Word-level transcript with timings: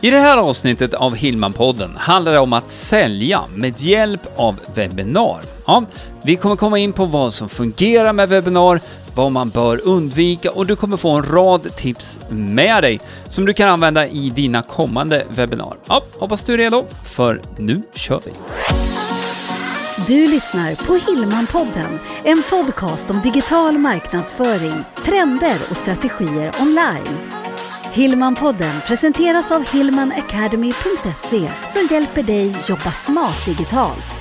I 0.00 0.10
det 0.10 0.18
här 0.18 0.36
avsnittet 0.36 0.94
av 0.94 1.16
Hillman-podden 1.16 1.96
handlar 1.96 2.32
det 2.32 2.38
om 2.38 2.52
att 2.52 2.70
sälja 2.70 3.40
med 3.54 3.80
hjälp 3.80 4.20
av 4.36 4.60
webbinar. 4.74 5.40
Ja, 5.66 5.84
vi 6.24 6.36
kommer 6.36 6.56
komma 6.56 6.78
in 6.78 6.92
på 6.92 7.04
vad 7.04 7.32
som 7.32 7.48
fungerar 7.48 8.12
med 8.12 8.28
webbinar, 8.28 8.80
vad 9.14 9.32
man 9.32 9.50
bör 9.50 9.80
undvika 9.84 10.50
och 10.50 10.66
du 10.66 10.76
kommer 10.76 10.96
få 10.96 11.10
en 11.10 11.22
rad 11.24 11.76
tips 11.76 12.20
med 12.28 12.82
dig 12.82 13.00
som 13.28 13.46
du 13.46 13.52
kan 13.52 13.68
använda 13.68 14.06
i 14.06 14.30
dina 14.30 14.62
kommande 14.62 15.24
webbinar. 15.28 15.76
Ja, 15.88 16.02
hoppas 16.18 16.44
du 16.44 16.54
är 16.54 16.58
redo, 16.58 16.84
för 17.04 17.40
nu 17.56 17.82
kör 17.94 18.20
vi! 18.24 18.32
Du 20.06 20.28
lyssnar 20.30 20.74
på 20.74 20.94
Hillman-podden, 20.94 21.98
en 22.24 22.42
podcast 22.50 23.10
om 23.10 23.20
digital 23.22 23.78
marknadsföring, 23.78 24.84
trender 25.04 25.56
och 25.70 25.76
strategier 25.76 26.52
online. 26.60 27.18
Hillman-podden 27.98 28.80
presenteras 28.86 29.52
av 29.52 29.72
hillmanacademy.se 29.72 31.50
som 31.68 31.88
hjälper 31.90 32.22
dig 32.22 32.56
jobba 32.68 32.90
smart 32.90 33.46
digitalt. 33.46 34.20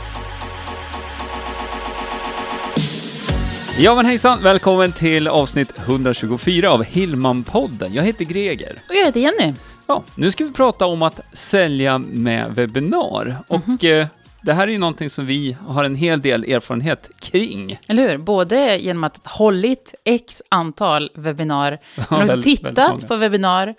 Ja 3.79 3.95
men 3.95 4.05
hejsan, 4.05 4.39
välkommen 4.43 4.91
till 4.91 5.27
avsnitt 5.27 5.73
124 5.77 6.71
av 6.71 6.83
Hillman-podden. 6.83 7.93
Jag 7.93 8.03
heter 8.03 8.25
Greger. 8.25 8.77
Och 8.89 8.95
jag 8.95 9.05
heter 9.05 9.19
Jenny. 9.19 9.53
Ja, 9.87 10.03
nu 10.15 10.31
ska 10.31 10.45
vi 10.45 10.53
prata 10.53 10.85
om 10.85 11.01
att 11.01 11.19
sälja 11.33 11.97
med 11.97 12.55
webbinar. 12.55 13.37
Och 13.47 13.83
eh, 13.83 14.07
det 14.47 14.53
här 14.53 14.67
är 14.67 14.71
ju 14.71 14.77
någonting 14.77 15.09
som 15.09 15.25
vi 15.25 15.57
har 15.67 15.83
en 15.83 15.95
hel 15.95 16.21
del 16.21 16.43
erfarenhet 16.43 17.09
kring. 17.19 17.79
Eller 17.87 18.09
hur? 18.09 18.17
Både 18.17 18.77
genom 18.77 19.03
att 19.03 19.27
ha 19.27 19.37
hållit 19.37 19.95
x 20.03 20.41
antal 20.49 21.11
webbinar, 21.15 21.79
men 21.95 22.03
också 22.03 22.17
väldigt- 22.17 22.43
tittat 22.43 23.07
på 23.07 23.15
webbinar, 23.15 23.75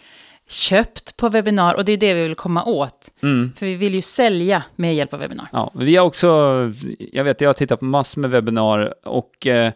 köpt 0.49 1.17
på 1.17 1.29
webbinar, 1.29 1.75
och 1.75 1.85
det 1.85 1.93
är 1.93 1.97
det 1.97 2.15
vi 2.15 2.23
vill 2.23 2.35
komma 2.35 2.65
åt. 2.65 3.11
Mm. 3.23 3.53
För 3.57 3.67
vi 3.67 3.75
vill 3.75 3.95
ju 3.95 4.03
sälja 4.03 4.63
med 4.77 4.95
hjälp 4.95 5.13
av 5.15 5.21
webbinar. 5.21 5.47
Ja, 5.53 5.71
vi 5.75 5.97
har 5.97 6.07
också, 6.07 6.27
jag 6.99 7.25
vet, 7.25 7.41
jag 7.41 7.49
har 7.49 7.55
tittat 7.55 7.79
på 7.79 7.85
massor 7.85 8.21
med 8.21 8.31
webbinar 8.31 8.95
och 9.05 9.47
eh, 9.47 9.73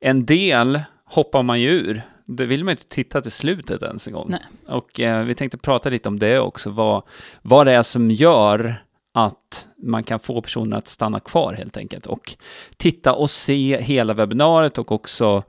en 0.00 0.26
del 0.26 0.80
hoppar 1.04 1.42
man 1.42 1.60
ju 1.60 1.70
ur. 1.70 2.02
Det 2.26 2.46
vill 2.46 2.64
man 2.64 2.70
ju 2.70 2.72
inte 2.72 2.88
titta 2.88 3.20
till 3.20 3.32
slutet 3.32 3.82
ens 3.82 4.06
en 4.06 4.12
gång. 4.12 4.26
Nej. 4.30 4.40
Och 4.66 5.00
eh, 5.00 5.24
vi 5.24 5.34
tänkte 5.34 5.58
prata 5.58 5.90
lite 5.90 6.08
om 6.08 6.18
det 6.18 6.38
också, 6.38 6.70
vad, 6.70 7.02
vad 7.42 7.66
det 7.66 7.72
är 7.72 7.82
som 7.82 8.10
gör 8.10 8.84
att 9.16 9.68
man 9.76 10.02
kan 10.02 10.20
få 10.20 10.40
personer 10.40 10.76
att 10.76 10.88
stanna 10.88 11.20
kvar 11.20 11.54
helt 11.54 11.76
enkelt 11.76 12.06
och 12.06 12.34
titta 12.76 13.14
och 13.14 13.30
se 13.30 13.80
hela 13.80 14.14
webbinariet 14.14 14.78
och 14.78 14.92
också 14.92 15.42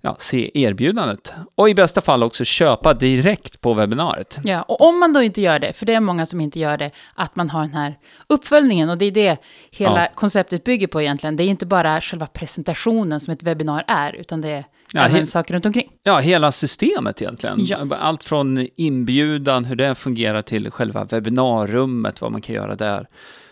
ja, 0.00 0.16
se 0.18 0.50
erbjudandet. 0.54 1.32
Och 1.54 1.68
i 1.68 1.74
bästa 1.74 2.00
fall 2.00 2.22
också 2.22 2.44
köpa 2.44 2.94
direkt 2.94 3.60
på 3.60 3.74
webbinariet. 3.74 4.38
Ja, 4.44 4.62
och 4.62 4.80
om 4.80 5.00
man 5.00 5.12
då 5.12 5.22
inte 5.22 5.40
gör 5.40 5.58
det, 5.58 5.72
för 5.72 5.86
det 5.86 5.94
är 5.94 6.00
många 6.00 6.26
som 6.26 6.40
inte 6.40 6.58
gör 6.60 6.76
det, 6.76 6.90
att 7.14 7.36
man 7.36 7.50
har 7.50 7.60
den 7.60 7.74
här 7.74 7.98
uppföljningen, 8.28 8.90
och 8.90 8.98
det 8.98 9.04
är 9.04 9.10
det 9.10 9.36
hela 9.70 10.00
Ja. 10.04 10.08
konceptet 10.14 10.64
bygger 10.64 10.86
på 10.86 11.02
egentligen. 11.02 11.36
Det 11.36 11.44
är 11.44 11.46
inte 11.48 11.66
bara 11.66 12.00
själva 12.00 12.26
presentationen 12.26 13.20
som 13.20 13.32
ett 13.32 13.42
webbinar 13.42 13.84
är, 13.86 14.12
utan 14.12 14.40
det 14.40 14.48
är 14.48 14.64
Ja, 14.92 15.00
även 15.06 15.26
saker 15.26 15.54
runt 15.54 15.66
omkring. 15.66 15.90
Ja, 16.02 16.18
hela 16.18 16.52
systemet 16.52 17.22
egentligen. 17.22 17.56
Ja. 17.60 17.78
Allt 18.00 18.24
från 18.24 18.66
inbjudan, 18.76 19.64
hur 19.64 19.76
det 19.76 19.94
fungerar, 19.94 20.42
till 20.42 20.70
själva 20.70 21.04
webbinarrummet, 21.04 22.20
vad 22.20 22.32
man 22.32 22.40
kan 22.40 22.54
göra 22.54 22.74
där. 22.76 23.06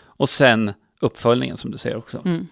Och 0.05 0.29
sen 0.29 0.73
uppföljningen 1.01 1.57
som 1.57 1.71
du 1.71 1.77
säger 1.77 1.97
också. 1.97 2.21
Mm. 2.25 2.47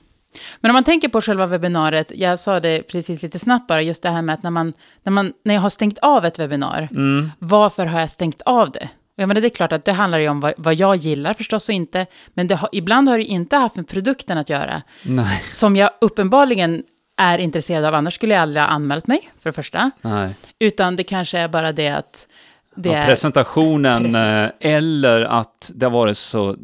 Men 0.61 0.71
om 0.71 0.73
man 0.73 0.83
tänker 0.83 1.09
på 1.09 1.21
själva 1.21 1.45
webbinariet, 1.45 2.11
jag 2.15 2.39
sa 2.39 2.59
det 2.59 2.81
precis 2.83 3.23
lite 3.23 3.39
snabbt 3.39 3.67
bara, 3.67 3.81
just 3.81 4.03
det 4.03 4.09
här 4.09 4.21
med 4.21 4.33
att 4.33 4.43
när, 4.43 4.51
man, 4.51 4.73
när, 5.03 5.11
man, 5.11 5.33
när 5.43 5.53
jag 5.53 5.61
har 5.61 5.69
stängt 5.69 5.97
av 5.97 6.25
ett 6.25 6.39
webbinar, 6.39 6.87
Mm. 6.91 7.31
varför 7.39 7.85
har 7.85 7.99
jag 7.99 8.11
stängt 8.11 8.41
av 8.45 8.71
det? 8.71 8.89
Och 9.15 9.21
Jag 9.21 9.27
menar, 9.27 9.41
det 9.41 9.47
är 9.47 9.49
klart 9.49 9.71
att 9.71 9.85
det 9.85 9.91
handlar 9.93 10.17
ju 10.19 10.29
om 10.29 10.39
vad, 10.39 10.53
vad 10.57 10.75
jag 10.75 10.95
gillar 10.95 11.33
förstås 11.33 11.69
och 11.69 11.75
inte, 11.75 12.05
men 12.33 12.49
har, 12.49 12.69
ibland 12.71 13.09
har 13.09 13.17
det 13.17 13.23
inte 13.23 13.55
haft 13.55 13.75
med 13.75 13.87
produkten 13.87 14.37
att 14.37 14.49
göra, 14.49 14.81
Nej. 15.03 15.43
som 15.51 15.75
jag 15.75 15.89
uppenbarligen 16.01 16.83
är 17.17 17.37
intresserad 17.37 17.85
av, 17.85 17.93
annars 17.95 18.13
skulle 18.15 18.33
jag 18.33 18.41
aldrig 18.41 18.61
ha 18.63 18.69
anmält 18.69 19.07
mig, 19.07 19.29
för 19.39 19.49
det 19.49 19.53
första. 19.53 19.91
Nej. 20.01 20.35
Utan 20.59 20.95
det 20.95 21.03
kanske 21.03 21.39
är 21.39 21.47
bara 21.47 21.71
det 21.71 21.89
att 21.89 22.27
det 22.75 22.89
Ja, 22.89 22.95
är... 22.95 23.05
presentationen 23.05 23.99
Precis. 24.01 24.15
eh, 24.15 24.49
eller 24.59 25.21
att 25.21 25.71
det 25.75 25.85
har 25.85 25.91
varit 25.91 26.17
så 26.17 26.55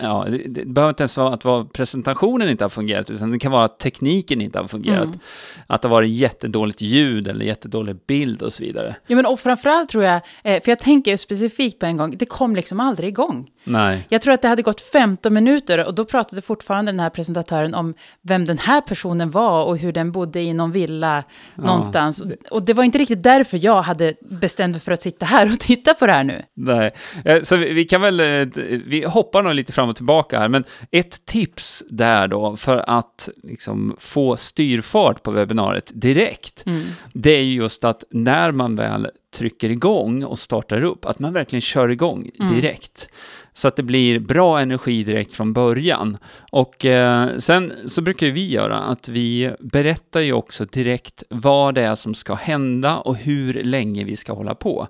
Ja, 0.00 0.26
det, 0.28 0.38
det 0.38 0.64
behöver 0.64 0.90
inte 0.90 1.02
ens 1.02 1.16
vara 1.16 1.34
att 1.34 1.44
vara 1.44 1.64
presentationen 1.64 2.48
inte 2.48 2.64
har 2.64 2.68
fungerat, 2.68 3.10
utan 3.10 3.30
det 3.30 3.38
kan 3.38 3.52
vara 3.52 3.64
att 3.64 3.78
tekniken 3.78 4.40
inte 4.40 4.58
har 4.58 4.68
fungerat. 4.68 5.04
Mm. 5.04 5.18
Att 5.66 5.82
det 5.82 5.88
har 5.88 5.96
varit 5.96 6.10
jättedåligt 6.10 6.80
ljud 6.80 7.28
eller 7.28 7.44
jättedålig 7.44 7.96
bild 8.06 8.42
och 8.42 8.52
så 8.52 8.62
vidare. 8.62 8.96
Ja, 9.06 9.16
men 9.16 9.26
och 9.26 9.40
framförallt 9.40 9.90
tror 9.90 10.04
jag, 10.04 10.20
eh, 10.44 10.62
för 10.62 10.70
jag 10.70 10.78
tänker 10.78 11.16
specifikt 11.16 11.78
på 11.78 11.86
en 11.86 11.96
gång, 11.96 12.16
det 12.16 12.26
kom 12.26 12.56
liksom 12.56 12.80
aldrig 12.80 13.08
igång. 13.08 13.50
Nej. 13.66 14.06
Jag 14.08 14.22
tror 14.22 14.34
att 14.34 14.42
det 14.42 14.48
hade 14.48 14.62
gått 14.62 14.80
15 14.80 15.34
minuter 15.34 15.86
och 15.86 15.94
då 15.94 16.04
pratade 16.04 16.42
fortfarande 16.42 16.92
den 16.92 17.00
här 17.00 17.10
presentatören 17.10 17.74
om 17.74 17.94
vem 18.22 18.44
den 18.44 18.58
här 18.58 18.80
personen 18.80 19.30
var 19.30 19.64
och 19.64 19.78
hur 19.78 19.92
den 19.92 20.12
bodde 20.12 20.40
i 20.40 20.52
någon 20.52 20.72
villa 20.72 21.24
någonstans. 21.54 22.22
Och 22.50 22.62
det 22.62 22.74
var 22.74 22.84
inte 22.84 22.98
riktigt 22.98 23.22
därför 23.22 23.64
jag 23.64 23.82
hade 23.82 24.14
bestämt 24.20 24.74
mig 24.74 24.80
för 24.80 24.92
att 24.92 25.02
sitta 25.02 25.26
här 25.26 25.52
och 25.52 25.58
titta 25.60 25.94
på 25.94 26.06
det 26.06 26.12
här 26.12 26.24
nu. 26.24 26.42
Nej, 26.54 26.92
Eh, 27.26 27.42
så 27.42 27.56
vi, 27.56 27.72
vi 27.72 27.84
kan 27.84 28.00
väl, 28.00 28.20
eh, 28.20 28.46
vi 28.86 29.04
hoppar 29.08 29.42
nog 29.42 29.54
lite 29.54 29.72
fram 29.72 29.88
och 29.88 29.96
tillbaka 29.96 30.38
här, 30.38 30.48
men 30.48 30.64
ett 30.90 31.26
tips 31.26 31.84
där 31.88 32.28
då 32.28 32.56
för 32.56 32.76
att 32.76 33.28
liksom 33.42 33.96
få 33.98 34.36
styrfart 34.36 35.22
på 35.22 35.30
webbinariet 35.30 35.92
direkt, 35.94 36.64
det 37.12 37.30
är 37.30 37.42
ju 37.42 37.54
just 37.54 37.84
att 37.84 38.04
när 38.10 38.50
man 38.50 38.76
väl 38.76 39.08
trycker 39.36 39.70
igång 39.70 40.24
och 40.24 40.38
startar 40.38 40.82
upp, 40.82 41.04
att 41.04 41.18
man 41.18 41.32
verkligen 41.32 41.60
kör 41.60 41.88
igång 41.88 42.30
direkt. 42.38 43.08
Så 43.52 43.68
att 43.68 43.76
det 43.76 43.82
blir 43.82 44.18
bra 44.18 44.60
energi 44.60 45.02
direkt 45.02 45.32
från 45.32 45.52
början. 45.52 46.18
Och 46.50 46.84
eh, 46.84 47.36
sen 47.38 47.72
så 47.86 48.02
brukar 48.02 48.26
vi 48.26 48.50
göra 48.50 48.78
att 48.78 49.08
vi 49.08 49.54
berättar 49.60 50.20
ju 50.20 50.32
också 50.32 50.64
direkt 50.64 51.22
vad 51.30 51.74
det 51.74 51.82
är 51.82 51.94
som 51.94 52.14
ska 52.14 52.34
hända 52.34 52.96
och 52.96 53.16
hur 53.16 53.62
länge 53.62 54.04
vi 54.04 54.16
ska 54.16 54.32
hålla 54.32 54.54
på. 54.54 54.88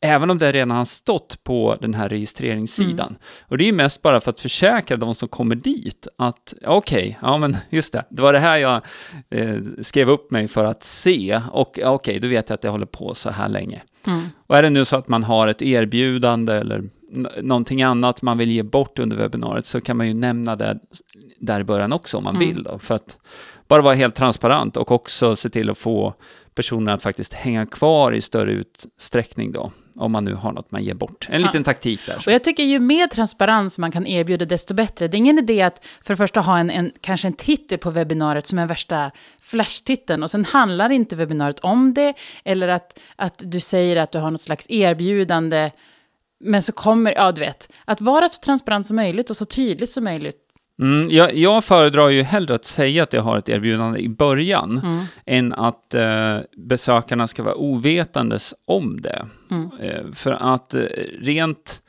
Även 0.00 0.30
om 0.30 0.38
det 0.38 0.52
redan 0.52 0.70
har 0.70 0.84
stått 0.84 1.44
på 1.44 1.76
den 1.80 1.94
här 1.94 2.08
registreringssidan. 2.08 3.16
Och 3.48 3.58
det 3.58 3.64
är 3.64 3.66
ju 3.66 3.72
mest 3.72 4.02
bara 4.02 4.20
för 4.20 4.30
att 4.30 4.40
försäkra 4.40 4.96
de 4.96 5.14
som 5.14 5.28
kommer 5.28 5.54
dit 5.54 6.08
att 6.18 6.54
okej, 6.64 7.18
ja 7.22 7.38
men 7.38 7.56
just 7.70 7.92
det, 7.92 8.04
det 8.10 8.22
var 8.22 8.32
det 8.32 8.38
här 8.38 8.56
jag 8.56 8.82
eh, 9.30 9.56
skrev 9.80 10.10
upp 10.10 10.30
mig 10.30 10.48
för 10.48 10.64
att 10.64 10.82
se. 10.82 11.40
Och 11.52 11.78
okej, 11.84 12.20
då 12.20 12.28
vet 12.28 12.48
jag 12.48 12.54
att 12.54 12.64
jag 12.64 12.72
håller 12.72 12.86
på 12.86 13.14
så 13.14 13.30
här 13.30 13.48
länge. 13.48 13.82
Och 14.46 14.56
är 14.56 14.62
det 14.62 14.70
nu 14.70 14.84
så 14.84 14.96
att 14.96 15.08
man 15.08 15.22
har 15.22 15.48
ett 15.48 15.62
erbjudande 15.62 16.52
eller 16.52 16.84
någonting 17.42 17.82
annat 17.82 18.22
man 18.22 18.38
vill 18.38 18.50
ge 18.50 18.62
bort 18.62 18.98
under 18.98 19.16
webbinariet 19.16 19.66
så 19.66 19.80
kan 19.80 19.96
man 19.96 20.08
ju 20.08 20.14
nämna 20.14 20.56
det 20.56 20.78
där 21.38 21.60
i 21.60 21.64
början 21.64 21.92
också 21.92 22.16
om 22.16 22.24
man 22.24 22.38
vill 22.38 22.62
då, 22.62 22.78
för 22.78 22.94
att 22.94 23.18
bara 23.68 23.82
vara 23.82 23.94
helt 23.94 24.14
transparent 24.14 24.76
och 24.76 24.92
också 24.92 25.36
se 25.36 25.48
till 25.48 25.70
att 25.70 25.78
få 25.78 26.14
personerna 26.54 26.92
att 26.92 27.02
faktiskt 27.02 27.34
hänga 27.34 27.66
kvar 27.66 28.12
i 28.12 28.20
större 28.20 28.52
utsträckning 28.52 29.52
då, 29.52 29.70
om 29.98 30.12
man 30.12 30.24
nu 30.24 30.34
har 30.34 30.52
något 30.52 30.70
man 30.70 30.84
ger 30.84 30.94
bort. 30.94 31.26
En 31.30 31.40
Ja. 31.40 31.46
liten 31.46 31.64
taktik 31.64 32.06
där. 32.06 32.22
Och 32.26 32.32
jag 32.32 32.44
tycker 32.44 32.62
ju 32.62 32.78
mer 32.78 33.06
transparens 33.06 33.78
man 33.78 33.92
kan 33.92 34.06
erbjuda, 34.06 34.44
desto 34.44 34.74
bättre. 34.74 35.08
Det 35.08 35.16
är 35.16 35.18
ingen 35.18 35.38
idé 35.38 35.62
att 35.62 35.84
för 36.02 36.12
det 36.14 36.16
första 36.16 36.40
ha 36.40 36.58
en, 36.58 36.70
en, 36.70 36.92
kanske 37.00 37.26
en 37.26 37.32
titel 37.32 37.78
på 37.78 37.90
webbinariet 37.90 38.46
som 38.46 38.58
är 38.58 38.66
värsta 38.66 39.10
flashtiteln 39.40 40.22
och 40.22 40.30
sen 40.30 40.44
handlar 40.44 40.90
inte 40.90 41.16
webbinariet 41.16 41.58
om 41.60 41.94
det, 41.94 42.14
eller 42.44 42.68
att, 42.68 42.98
att 43.16 43.42
du 43.44 43.60
säger 43.60 43.96
att 43.96 44.12
du 44.12 44.18
har 44.18 44.30
något 44.30 44.40
slags 44.40 44.66
erbjudande, 44.70 45.70
men 46.40 46.62
så 46.62 46.72
kommer, 46.72 47.12
ja 47.14 47.32
du 47.32 47.40
vet, 47.40 47.68
att 47.84 48.00
vara 48.00 48.28
så 48.28 48.40
transparent 48.44 48.86
som 48.86 48.96
möjligt 48.96 49.30
och 49.30 49.36
så 49.36 49.44
tydligt 49.44 49.90
som 49.90 50.04
möjligt. 50.04 50.36
Mm, 50.80 51.10
jag, 51.10 51.34
jag 51.36 51.64
föredrar 51.64 52.08
ju 52.08 52.22
hellre 52.22 52.54
att 52.54 52.64
säga 52.64 53.02
att 53.02 53.12
jag 53.12 53.22
har 53.22 53.38
ett 53.38 53.48
erbjudande 53.48 53.98
i 54.00 54.08
början, 54.08 54.80
Mm. 54.84 55.04
än 55.26 55.52
att 55.52 55.94
eh, 55.94 56.38
besökarna 56.56 57.26
ska 57.26 57.42
vara 57.42 57.54
ovetandes 57.54 58.54
om 58.66 59.00
det. 59.00 59.26
Mm. 59.50 59.70
Eh, 59.80 60.12
för 60.12 60.32
att 60.54 60.74
eh, 60.74 60.82
rent 61.20 61.82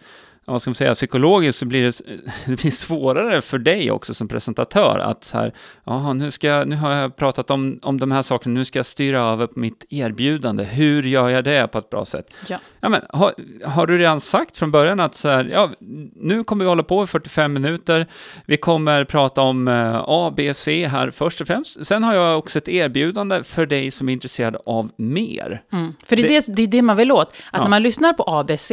vad 0.51 0.61
ska 0.61 0.69
man 0.69 0.75
säga, 0.75 0.93
psykologiskt 0.93 1.59
så 1.59 1.65
blir 1.65 1.83
det, 1.83 2.01
det 2.45 2.61
blir 2.61 2.71
svårare 2.71 3.41
för 3.41 3.57
dig 3.57 3.91
också 3.91 4.13
som 4.13 4.27
presentatör 4.27 4.99
att 4.99 5.23
så 5.23 5.37
här, 5.37 5.53
jaha, 5.85 6.13
nu, 6.13 6.31
ska, 6.31 6.63
nu 6.65 6.75
har 6.75 6.91
jag 6.93 7.15
pratat 7.15 7.51
om, 7.51 7.79
om 7.81 7.99
de 7.99 8.11
här 8.11 8.21
sakerna, 8.21 8.53
nu 8.53 8.65
ska 8.65 8.79
jag 8.79 8.85
styra 8.85 9.19
över 9.21 9.47
på 9.47 9.59
mitt 9.59 9.85
erbjudande. 9.89 10.63
Hur 10.63 11.03
gör 11.03 11.29
jag 11.29 11.43
det 11.43 11.67
på 11.71 11.77
ett 11.77 11.89
bra 11.89 12.05
sätt? 12.05 12.33
Ja. 12.47 12.57
Ja, 12.79 12.89
men, 12.89 13.01
har, 13.09 13.33
har 13.65 13.87
du 13.87 13.97
redan 13.97 14.19
sagt 14.21 14.57
från 14.57 14.71
början 14.71 14.99
att 14.99 15.15
så 15.15 15.29
här, 15.29 15.49
ja, 15.53 15.69
nu 16.15 16.43
kommer 16.43 16.65
vi 16.65 16.69
hålla 16.69 16.83
på 16.83 17.03
i 17.03 17.07
45 17.07 17.53
minuter, 17.53 18.07
vi 18.45 18.57
kommer 18.57 19.03
prata 19.05 19.41
om 19.41 19.67
eh, 19.67 20.03
A, 20.07 20.33
B, 20.37 20.53
C 20.53 20.87
här 20.87 21.11
först 21.11 21.41
och 21.41 21.47
främst. 21.47 21.85
Sen 21.85 22.03
har 22.03 22.13
jag 22.15 22.37
också 22.37 22.57
ett 22.57 22.69
erbjudande 22.69 23.43
för 23.43 23.65
dig 23.65 23.91
som 23.91 24.09
är 24.09 24.13
intresserad 24.13 24.57
av 24.65 24.91
mer. 24.97 25.61
Mm. 25.73 25.93
För 26.05 26.15
det 26.15 26.21
är 26.21 26.27
Det- 26.27 26.47
det, 26.47 26.53
det, 26.55 26.61
är 26.63 26.67
det 26.67 26.81
man 26.81 26.97
vill 26.97 27.11
åt. 27.11 27.27
Att 27.29 27.35
Ja. 27.51 27.61
när 27.61 27.69
man 27.69 27.83
lyssnar 27.83 28.13
på 28.13 28.23
ABC, 28.27 28.71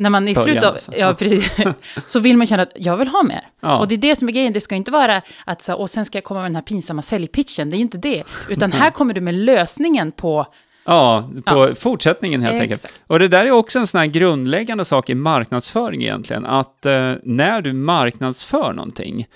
när 0.00 0.10
man 0.10 0.28
i 0.28 0.34
slutet 0.34 0.64
av, 0.64 0.72
alltså. 0.72 0.92
ja, 0.96 1.14
precis, 1.14 1.56
så 2.06 2.20
vill 2.20 2.36
man 2.36 2.46
känna 2.46 2.62
att 2.62 2.72
jag 2.76 2.96
vill 2.96 3.08
ha 3.08 3.22
mer. 3.22 3.42
Ja. 3.60 3.78
Och 3.78 3.88
det 3.88 3.94
är 3.94 3.98
det 3.98 4.16
som 4.16 4.28
är 4.28 4.32
grejen, 4.32 4.52
det 4.52 4.60
ska 4.60 4.74
inte 4.74 4.90
vara 4.90 5.22
att 5.44 5.62
så, 5.62 5.74
och 5.74 5.90
sen 5.90 6.04
ska 6.04 6.18
jag 6.18 6.24
komma 6.24 6.40
med 6.40 6.50
den 6.50 6.54
här 6.54 6.62
pinsamma 6.62 7.02
säljpitchen, 7.02 7.70
det 7.70 7.76
är 7.76 7.78
ju 7.78 7.82
inte 7.82 7.98
det. 7.98 8.24
Utan 8.48 8.72
här 8.82 8.90
kommer 8.90 9.14
du 9.14 9.20
med 9.20 9.34
lösningen 9.34 10.12
på 10.12 10.46
Ja, 10.84 11.30
på 11.44 11.68
Ja. 11.68 11.74
fortsättningen 11.74 12.42
helt 12.42 12.60
enkelt. 12.60 12.84
Exakt. 12.84 13.00
Och 13.06 13.18
det 13.18 13.28
där 13.28 13.46
är 13.46 13.50
också 13.50 13.78
en 13.78 13.86
sån 13.86 13.98
här 13.98 14.06
grundläggande 14.06 14.84
sak 14.84 15.10
i 15.10 15.14
marknadsföring 15.14 16.02
egentligen, 16.02 16.46
att 16.46 16.86
eh, 16.86 17.14
när 17.22 17.62
du 17.62 17.72
marknadsför 17.72 18.72
någonting 18.72 19.26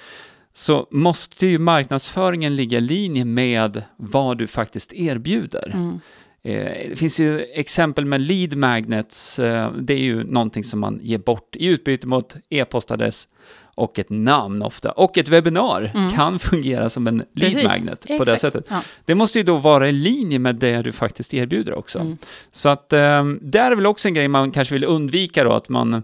så 0.54 0.86
måste 0.90 1.46
ju 1.46 1.58
marknadsföringen 1.58 2.56
ligga 2.56 2.78
i 2.78 2.80
linje 2.80 3.24
med 3.24 3.82
vad 3.96 4.38
du 4.38 4.46
faktiskt 4.46 4.92
erbjuder. 4.92 5.70
Mm. 5.74 6.00
Eh, 6.44 6.88
det 6.90 6.96
finns 6.98 7.20
ju 7.20 7.40
exempel 7.40 8.04
med 8.04 8.20
lead 8.20 8.56
magnets, 8.56 9.38
eh, 9.38 9.72
det 9.72 9.94
är 9.94 9.98
ju 9.98 10.24
någonting 10.24 10.64
som 10.64 10.80
man 10.80 10.98
ger 11.02 11.18
bort 11.18 11.56
i 11.56 11.66
utbyte 11.66 12.06
mot 12.06 12.36
e-postadress 12.50 13.28
och 13.76 13.98
ett 13.98 14.10
namn 14.10 14.62
ofta. 14.62 14.90
Och 14.90 15.18
ett 15.18 15.28
webbinar 15.28 16.10
kan 16.14 16.38
fungera 16.38 16.88
som 16.88 17.06
en 17.06 17.16
lead 17.16 17.52
Mm. 17.52 17.52
Precis. 17.54 17.68
magnet 17.68 18.06
på 18.18 18.24
det 18.24 18.32
Exakt. 18.32 18.40
sättet. 18.40 18.66
Ja. 18.70 18.80
Det 19.04 19.14
måste 19.14 19.38
ju 19.38 19.44
då 19.44 19.56
vara 19.58 19.88
i 19.88 19.92
linje 19.92 20.38
med 20.38 20.56
det 20.56 20.82
du 20.82 20.92
faktiskt 20.92 21.34
erbjuder 21.34 21.74
också. 21.74 21.98
Mm. 21.98 22.16
Så 22.52 22.68
att 22.68 22.92
eh, 22.92 23.24
där 23.40 23.70
är 23.72 23.76
väl 23.76 23.86
också 23.86 24.08
en 24.08 24.14
grej 24.14 24.28
man 24.28 24.50
kanske 24.50 24.74
vill 24.74 24.84
undvika 24.84 25.44
då, 25.44 25.52
att 25.52 25.68
man, 25.68 26.02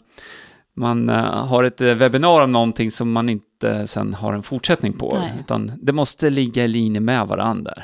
man 0.76 1.08
har 1.08 1.64
ett 1.64 1.80
webbinar 1.80 2.40
om 2.40 2.52
någonting 2.52 2.90
som 2.90 3.12
man 3.12 3.28
inte 3.28 3.86
sen 3.86 4.14
har 4.14 4.32
en 4.32 4.42
fortsättning 4.42 4.92
på. 4.92 5.18
Nej. 5.18 5.32
Utan 5.40 5.72
det 5.82 5.92
måste 5.92 6.30
ligga 6.30 6.64
i 6.64 6.68
linje 6.68 7.00
med 7.00 7.26
varandra. 7.26 7.74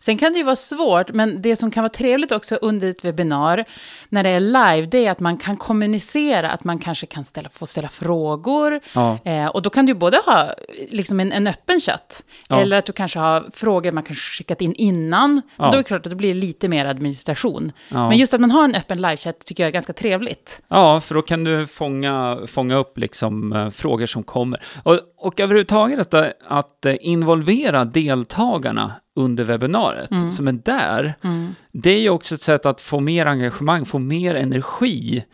Sen 0.00 0.18
kan 0.18 0.32
det 0.32 0.38
ju 0.38 0.44
vara 0.44 0.56
svårt, 0.56 1.12
men 1.12 1.42
det 1.42 1.56
som 1.56 1.70
kan 1.70 1.82
vara 1.82 1.88
trevligt 1.92 2.32
också 2.32 2.54
under 2.62 2.90
ett 2.90 3.04
webbinar, 3.04 3.64
när 4.08 4.22
det 4.22 4.28
är 4.30 4.40
live, 4.40 4.86
det 4.86 5.06
är 5.06 5.10
att 5.10 5.20
man 5.20 5.36
kan 5.36 5.56
kommunicera, 5.56 6.50
att 6.50 6.64
man 6.64 6.78
kanske 6.78 7.06
kan 7.06 7.24
ställa, 7.24 7.48
få 7.48 7.66
ställa 7.66 7.88
frågor. 7.88 8.80
Ja. 8.94 9.18
Eh, 9.24 9.46
och 9.46 9.62
då 9.62 9.70
kan 9.70 9.86
du 9.86 9.94
både 9.94 10.18
ha 10.26 10.54
liksom 10.90 11.20
en, 11.20 11.32
en 11.32 11.46
öppen 11.46 11.80
chatt, 11.80 12.22
Ja. 12.48 12.60
eller 12.60 12.76
att 12.76 12.86
du 12.86 12.92
kanske 12.92 13.18
har 13.18 13.46
frågor 13.52 13.92
man 13.92 14.02
kanske 14.04 14.36
skickat 14.38 14.60
in 14.60 14.74
innan. 14.74 15.42
Ja. 15.56 15.64
Då 15.64 15.72
är 15.72 15.76
det 15.76 15.82
klart 15.84 16.06
att 16.06 16.10
det 16.10 16.16
blir 16.16 16.34
lite 16.34 16.68
mer 16.68 16.86
administration. 16.86 17.72
Men 17.88 18.18
just 18.18 18.34
att 18.34 18.40
man 18.40 18.50
har 18.50 18.64
en 18.64 18.74
öppen 18.74 18.96
livechatt 19.02 19.38
tycker 19.46 19.62
jag 19.62 19.68
är 19.68 19.72
ganska 19.72 19.92
trevligt. 19.92 20.62
Ja, 20.68 21.00
för 21.00 21.14
då 21.14 21.22
kan 21.22 21.44
du 21.44 21.66
fånga, 21.66 22.38
fånga 22.46 22.76
upp 22.76 22.98
liksom, 22.98 23.52
eh, 23.52 23.70
frågor 23.70 24.06
som 24.06 24.22
kommer. 24.22 24.60
Och, 24.82 25.00
och 25.18 25.40
överhuvudtaget 25.40 25.98
detta, 25.98 26.32
att 26.48 26.86
eh, 26.86 26.94
involvera 27.00 27.84
deltagarna 27.84 28.92
under 29.16 29.44
webbinariet 29.44 30.10
som 30.32 30.48
är 30.48 30.52
där, 30.52 31.14
det 31.72 31.90
är 31.90 32.00
ju 32.00 32.10
också 32.10 32.34
ett 32.34 32.42
sätt 32.42 32.66
att 32.66 32.80
få 32.80 33.00
mer 33.00 33.26
engagemang, 33.26 33.86
få 33.86 33.98
mer 33.98 34.34
energi 34.34 35.24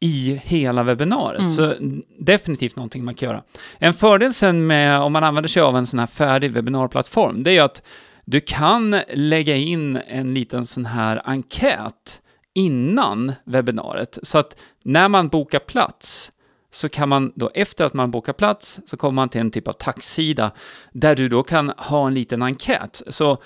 i 0.00 0.40
hela 0.44 0.82
webbinariet. 0.82 1.52
Så 1.52 1.64
mm, 1.64 2.02
definitivt 2.18 2.76
någonting 2.76 3.04
man 3.04 3.14
kan 3.14 3.28
göra. 3.28 3.42
En 3.78 3.94
fördel 3.94 4.34
sen 4.34 4.66
med 4.66 5.00
om 5.00 5.12
man 5.12 5.24
använder 5.24 5.48
sig 5.48 5.62
av 5.62 5.76
en 5.76 5.86
sån 5.86 6.00
här 6.00 6.06
färdig 6.06 6.52
webbinarplattform, 6.52 7.42
det 7.42 7.50
är 7.50 7.54
ju 7.54 7.60
att 7.60 7.82
du 8.24 8.40
kan 8.40 9.00
lägga 9.14 9.56
in 9.56 9.96
en 9.96 10.34
liten 10.34 10.66
sån 10.66 10.86
här 10.86 11.22
enkät 11.24 12.20
innan 12.54 13.32
webbinariet. 13.44 14.18
Så 14.22 14.38
att 14.38 14.56
när 14.84 15.08
man 15.08 15.28
bokar 15.28 15.58
plats 15.58 16.30
så 16.70 16.88
kan 16.88 17.08
man 17.08 17.32
då 17.34 17.50
efter 17.54 17.84
att 17.84 17.94
man 17.94 18.10
bokar 18.10 18.32
plats 18.32 18.80
så 18.86 18.96
kommer 18.96 19.12
man 19.12 19.28
till 19.28 19.40
en 19.40 19.50
typ 19.50 19.68
av 19.68 19.72
taxsida 19.72 20.50
där 20.92 21.16
du 21.16 21.28
då 21.28 21.42
kan 21.42 21.72
ha 21.76 22.06
en 22.06 22.14
liten 22.14 22.42
enkät. 22.42 23.02
Så 23.08 23.38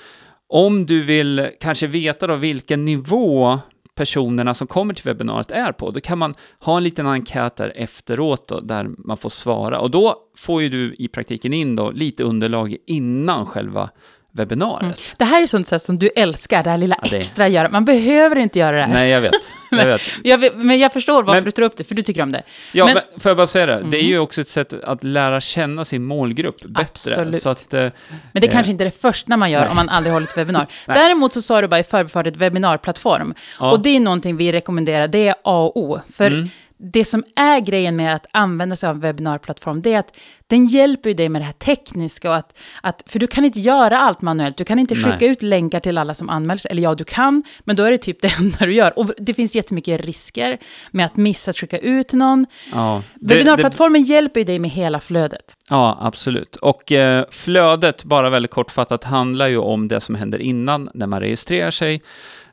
om 0.49 0.87
du 0.87 1.03
vill 1.03 1.51
kanske 1.61 1.87
veta 1.87 2.27
då 2.27 2.37
vilken 2.37 2.85
nivå 2.85 3.59
personerna 3.95 4.55
som 4.55 4.67
kommer 4.67 4.95
till 4.95 5.05
webbinariet 5.05 5.51
är 5.51 5.73
på, 5.73 5.91
då 5.91 6.01
kan 6.01 6.19
man 6.19 6.35
ha 6.59 6.77
en 6.77 6.85
liten 6.85 7.07
enkät 7.07 7.57
där 7.57 7.73
efteråt 7.77 8.49
då, 8.49 8.61
där 8.61 8.91
man 8.99 9.17
får 9.17 9.29
svara. 9.29 9.81
Och 9.81 9.91
då 9.91 10.17
får 10.37 10.63
ju 10.63 10.69
du 10.69 10.95
i 10.99 11.09
praktiken 11.09 11.53
in 11.53 11.77
då 11.77 11.91
lite 11.91 12.25
underlag 12.25 12.77
innan 12.87 13.47
själva 13.47 13.91
webbinariet. 14.35 15.13
Det 15.17 15.25
här 15.25 15.43
är 15.43 15.47
sånt 15.47 15.67
sätt 15.69 15.83
som 15.83 15.99
du 15.99 16.09
älskar, 16.17 16.63
det 16.65 16.71
här 16.71 16.79
lilla 16.79 16.97
Ja, 17.03 17.09
det- 17.11 17.17
extra 17.19 17.49
göra. 17.49 17.69
Man 17.69 17.85
behöver 17.85 18.37
inte 18.37 18.59
göra 18.59 18.77
det 18.77 18.83
här. 18.83 18.93
Nej, 18.93 19.11
jag 19.11 19.21
vet. 19.21 19.33
Jag 19.71 19.87
vet. 19.87 20.01
Jag 20.25 20.39
vet, 20.39 20.57
men 20.57 20.79
jag 20.79 20.93
förstår 20.93 21.23
varför 21.23 21.35
Men- 21.35 21.45
du 21.45 21.51
tar 21.51 21.63
upp 21.63 21.77
det, 21.77 21.85
för 21.85 21.95
du 21.95 22.03
tycker 22.03 22.23
om 22.23 22.33
det. 22.33 22.43
Ja, 22.73 22.85
men, 22.85 22.95
Men- 22.95 23.21
får 23.21 23.31
jag 23.31 23.37
bara 23.37 23.47
säga 23.47 23.67
det? 23.67 23.83
Det 23.91 23.97
är 23.97 24.03
ju 24.05 24.19
också 24.19 24.41
ett 24.41 24.49
sätt 24.49 24.75
att 24.85 25.05
lära 25.05 25.41
känna 25.41 25.85
sin 25.85 26.05
målgrupp 26.05 26.63
bättre. 26.65 26.83
Absolut. 26.83 27.37
Så 27.37 27.49
att, 27.49 27.75
eh, 27.75 27.81
Men 27.81 27.93
det 28.33 28.39
är 28.39 28.49
Eh, 28.49 28.53
kanske 28.53 28.73
inte 28.73 28.85
är 28.85 28.87
det 28.87 29.01
första 29.01 29.37
man 29.37 29.51
gör 29.51 29.61
nej. 29.61 29.69
om 29.71 29.77
man 29.77 29.89
aldrig 29.89 30.13
hållit 30.13 30.31
ett 30.31 30.39
webbinar. 30.39 30.67
Däremot 30.87 31.33
så 31.33 31.43
sa 31.43 31.61
du 31.61 31.69
bara 31.69 31.81
i 31.81 31.85
förbifarten 31.85 32.33
webbinarplattform. 32.39 33.35
Ja. 33.61 33.71
Och 33.71 33.81
det 33.83 33.91
är 33.97 34.01
någonting 34.01 34.37
vi 34.37 34.53
rekommenderar, 34.53 35.09
det 35.09 35.29
är 35.29 35.35
A 35.45 35.63
och 35.75 35.77
O. 35.77 36.01
För 36.13 36.27
Mm. 36.27 36.49
Det 36.83 37.05
som 37.05 37.25
är 37.37 37.61
grejen 37.61 37.97
med 37.97 38.15
att 38.15 38.27
använda 38.33 38.77
sig 38.77 38.89
av 38.89 38.95
en 38.95 39.01
webbinarplattform, 39.01 39.83
det 39.83 39.93
är 39.93 39.99
att 39.99 40.17
den 40.47 40.67
hjälper 40.67 41.15
dig 41.15 41.29
med 41.29 41.41
det 41.41 41.45
här 41.45 41.53
tekniska. 41.53 42.31
Och 42.31 42.37
att, 42.37 42.59
att, 42.81 43.03
för 43.07 43.19
du 43.19 43.27
kan 43.27 43.45
inte 43.45 43.61
göra 43.61 43.99
allt 43.99 44.23
manuellt. 44.23 44.57
Du 44.57 44.65
kan 44.65 44.79
inte 44.79 44.95
Nej. 44.95 45.05
skicka 45.05 45.27
ut 45.27 45.43
länkar 45.43 45.81
till 45.81 45.99
alla 45.99 46.15
som 46.15 46.31
anmäler 46.31 46.59
sig. 46.59 46.71
Eller 46.71 46.83
ja, 46.83 46.95
du 46.95 47.05
kan, 47.05 47.43
men 47.65 47.77
då 47.77 47.83
är 47.83 47.91
det 47.91 47.99
typ 47.99 48.21
det 48.21 48.33
enda 48.39 48.67
du 48.67 48.75
gör. 48.75 48.99
Och 48.99 49.11
det 49.19 49.35
finns 49.35 49.55
jättemycket 49.55 50.01
risker 50.01 50.59
med 50.91 51.07
att 51.07 51.17
missa 51.17 51.51
att 51.51 51.57
skicka 51.57 51.79
ut 51.79 52.13
någon. 52.13 52.47
ja, 52.73 53.03
det, 53.15 53.29
det, 53.29 53.35
Webbinarplattformen 53.35 54.03
hjälper 54.03 54.45
dig 54.45 54.59
med 54.59 54.71
hela 54.71 55.01
flödet. 55.01 55.57
ja, 55.69 55.99
absolut. 56.01 56.57
Och 56.57 56.93
eh, 56.93 57.25
flödet, 57.31 58.05
bara 58.05 58.31
väldigt 58.31 58.51
kortfattat, 58.51 59.05
handlar 59.05 59.49
ju 59.49 59.59
om 59.59 59.89
det 59.89 60.01
som 60.01 60.15
händer 60.15 60.39
innan, 60.39 60.91
när 60.95 61.07
man 61.07 61.21
registrerar 61.21 61.71
sig, 61.71 62.03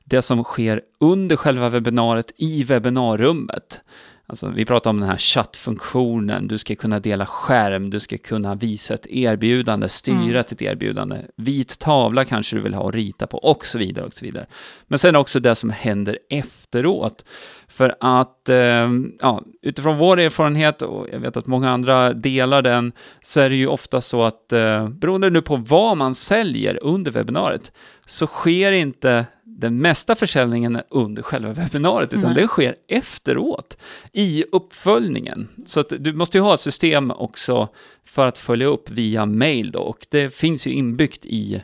det 0.03 0.21
som 0.21 0.43
sker 0.43 0.81
under 0.99 1.35
själva 1.35 1.69
webbinariet 1.69 2.31
i 2.37 2.63
webbinarrummet. 2.63 3.81
Alltså, 4.29 4.47
vi 4.47 4.65
pratar 4.65 4.89
om 4.89 4.99
den 4.99 5.09
här 5.09 5.17
chattfunktionen, 5.17 6.47
du 6.47 6.57
ska 6.57 6.75
kunna 6.75 6.99
dela 6.99 7.25
skärm, 7.25 7.89
du 7.89 7.99
ska 7.99 8.17
kunna 8.17 8.55
visa 8.55 8.93
ett 8.93 9.07
erbjudande, 9.07 9.89
styra 9.89 10.15
Mm. 10.19 10.39
ett 10.39 10.61
erbjudande, 10.61 11.17
vit 11.35 11.79
tavla 11.79 12.25
kanske 12.25 12.55
du 12.55 12.61
vill 12.61 12.73
ha 12.73 12.83
och 12.83 12.93
rita 12.93 13.27
på 13.27 13.37
och 13.37 13.65
så 13.65 13.77
vidare 13.77 14.05
och 14.05 14.13
så 14.13 14.25
vidare. 14.25 14.45
Men 14.87 14.99
sen 14.99 15.15
också 15.15 15.39
det 15.39 15.55
som 15.55 15.69
händer 15.69 16.17
efteråt. 16.29 17.25
För 17.67 17.95
att, 17.99 18.49
eh, 18.49 18.89
ja, 19.19 19.43
utifrån 19.61 19.97
vår 19.97 20.19
erfarenhet, 20.19 20.81
och 20.81 21.07
jag 21.11 21.19
vet 21.19 21.37
att 21.37 21.47
många 21.47 21.69
andra 21.71 22.13
delar 22.13 22.61
den, 22.61 22.91
så 23.23 23.41
är 23.41 23.49
det 23.49 23.55
ju 23.55 23.67
ofta 23.67 24.01
så 24.01 24.23
att 24.23 24.53
eh, 24.53 24.89
beroende 24.89 25.29
nu 25.29 25.41
på 25.41 25.55
vad 25.55 25.97
man 25.97 26.13
säljer 26.13 26.79
under 26.83 27.11
webbinariet, 27.11 27.71
så 28.05 28.27
sker 28.27 28.71
inte 28.71 29.25
den 29.59 29.77
mesta 29.77 30.15
försäljningen 30.15 30.81
under 30.89 31.23
själva 31.23 31.53
webbinariet, 31.53 32.13
utan 32.13 32.33
Nej. 32.33 32.41
det 32.41 32.47
sker 32.47 32.75
efteråt, 32.87 33.77
i 34.13 34.43
uppföljningen. 34.51 35.47
Så 35.65 35.81
du 35.81 36.13
måste 36.13 36.37
ju 36.37 36.41
ha 36.41 36.53
ett 36.53 36.59
system 36.59 37.11
också 37.11 37.67
för 38.05 38.27
att 38.27 38.37
följa 38.37 38.67
upp 38.67 38.89
via 38.89 39.25
mail 39.25 39.71
då, 39.71 39.79
och 39.79 40.07
det 40.09 40.33
finns 40.33 40.67
ju 40.67 40.71
inbyggt 40.71 41.25
i 41.25 41.63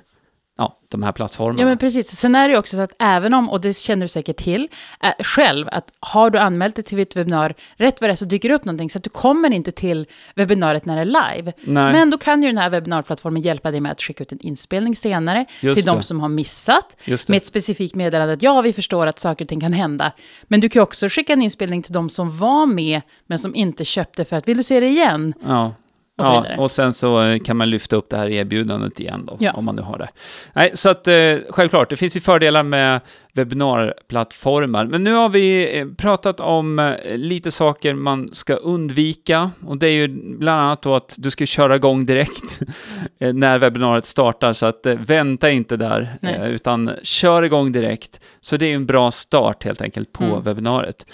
ja, 0.57 0.79
de 0.89 1.03
här 1.03 1.11
plattformarna. 1.11 1.61
Ja, 1.61 1.65
men 1.65 1.77
precis. 1.77 2.07
Sen 2.07 2.35
är 2.35 2.47
det 2.47 2.51
ju 2.51 2.59
också 2.59 2.75
så 2.75 2.81
att 2.81 2.91
även 2.99 3.33
om, 3.33 3.49
och 3.49 3.61
det 3.61 3.77
känner 3.77 4.01
du 4.01 4.07
säkert 4.07 4.37
till 4.37 4.67
äh, 5.03 5.23
själv, 5.23 5.67
att 5.71 5.91
har 5.99 6.29
du 6.29 6.39
anmält 6.39 6.75
dig 6.75 6.83
till 6.83 6.99
ett 6.99 7.15
webbinar, 7.15 7.55
rätt 7.75 8.01
vad 8.01 8.09
det 8.09 8.13
är 8.13 8.15
så 8.15 8.25
dyker 8.25 8.49
det 8.49 8.55
upp 8.55 8.65
någonting, 8.65 8.89
så 8.89 8.97
att 8.97 9.03
du 9.03 9.09
kommer 9.09 9.53
inte 9.53 9.71
till 9.71 10.07
webbinariet 10.35 10.85
när 10.85 10.95
det 10.95 11.01
är 11.01 11.35
live. 11.35 11.53
Nej. 11.61 11.93
Men 11.93 12.09
då 12.09 12.17
kan 12.17 12.43
ju 12.43 12.49
den 12.49 12.57
här 12.57 12.69
webbinarplattformen 12.69 13.41
hjälpa 13.41 13.71
dig 13.71 13.79
med 13.79 13.91
att 13.91 14.01
skicka 14.01 14.23
ut 14.23 14.31
en 14.31 14.39
inspelning 14.39 14.95
senare 14.95 15.45
Just 15.59 15.75
till 15.75 15.85
de 15.85 15.97
det. 15.97 16.03
som 16.03 16.19
har 16.19 16.29
missat, 16.29 16.97
med 17.27 17.37
ett 17.37 17.45
specifikt 17.45 17.95
meddelande 17.95 18.33
att 18.33 18.41
ja, 18.41 18.61
vi 18.61 18.73
förstår 18.73 19.07
att 19.07 19.19
saker 19.19 19.45
och 19.45 19.49
ting 19.49 19.59
kan 19.59 19.73
hända. 19.73 20.11
Men 20.43 20.59
du 20.59 20.69
kan 20.69 20.79
ju 20.79 20.83
också 20.83 21.09
skicka 21.09 21.33
en 21.33 21.41
inspelning 21.41 21.81
till 21.81 21.93
de 21.93 22.09
som 22.09 22.37
var 22.37 22.65
med, 22.65 23.01
men 23.27 23.39
som 23.39 23.55
inte 23.55 23.85
köpte 23.85 24.25
för 24.25 24.35
att, 24.35 24.47
vill 24.47 24.57
du 24.57 24.63
se 24.63 24.79
det 24.79 24.87
igen? 24.87 25.33
Ja. 25.45 25.73
Och 26.17 26.25
så 26.25 26.33
ja, 26.33 26.41
vidare. 26.41 26.57
och 26.57 26.71
sen 26.71 26.93
så 26.93 27.21
eh, 27.21 27.39
kan 27.39 27.57
man 27.57 27.69
lyfta 27.69 27.95
upp 27.95 28.09
det 28.09 28.17
här 28.17 28.27
erbjudandet 28.29 28.99
igen 28.99 29.25
då, 29.25 29.37
Ja. 29.39 29.51
om 29.51 29.65
man 29.65 29.75
nu 29.75 29.81
har 29.81 29.97
det. 29.97 30.09
Nej, 30.53 30.71
så 30.73 30.89
att 30.89 31.07
eh, 31.07 31.35
självklart, 31.49 31.89
det 31.89 31.95
finns 31.95 32.15
ju 32.17 32.21
fördelar 32.21 32.63
med 32.63 32.99
webbinarplattformar. 33.33 34.85
Men 34.85 35.03
nu 35.03 35.13
har 35.13 35.29
vi 35.29 35.77
eh, 35.79 35.87
pratat 35.97 36.39
om 36.39 36.95
lite 37.15 37.51
saker 37.51 37.93
man 37.93 38.29
ska 38.33 38.53
undvika. 38.55 39.51
Och 39.67 39.77
det 39.77 39.87
är 39.87 39.91
ju 39.91 40.07
bland 40.37 40.61
annat 40.61 40.81
då 40.81 40.95
att 40.95 41.15
du 41.17 41.31
ska 41.31 41.45
köra 41.45 41.75
igång 41.75 42.05
direkt 42.05 42.59
när 43.19 43.59
webbinariet 43.59 44.05
startar. 44.05 44.53
Så 44.53 44.65
att 44.65 44.85
vänta 44.85 45.49
inte 45.51 45.77
där, 45.77 46.17
Nej. 46.21 46.51
utan 46.51 46.91
kör 47.03 47.43
igång 47.43 47.71
direkt. 47.71 48.19
Så 48.41 48.57
det 48.57 48.65
är 48.65 48.75
en 48.75 48.85
bra 48.85 49.11
start 49.11 49.63
helt 49.63 49.81
enkelt 49.81 50.11
på 50.13 50.23
Mm. 50.23 50.41
webbinariet. 50.43 51.05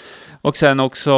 Och 0.42 0.56
sen 0.56 0.80
också, 0.80 1.10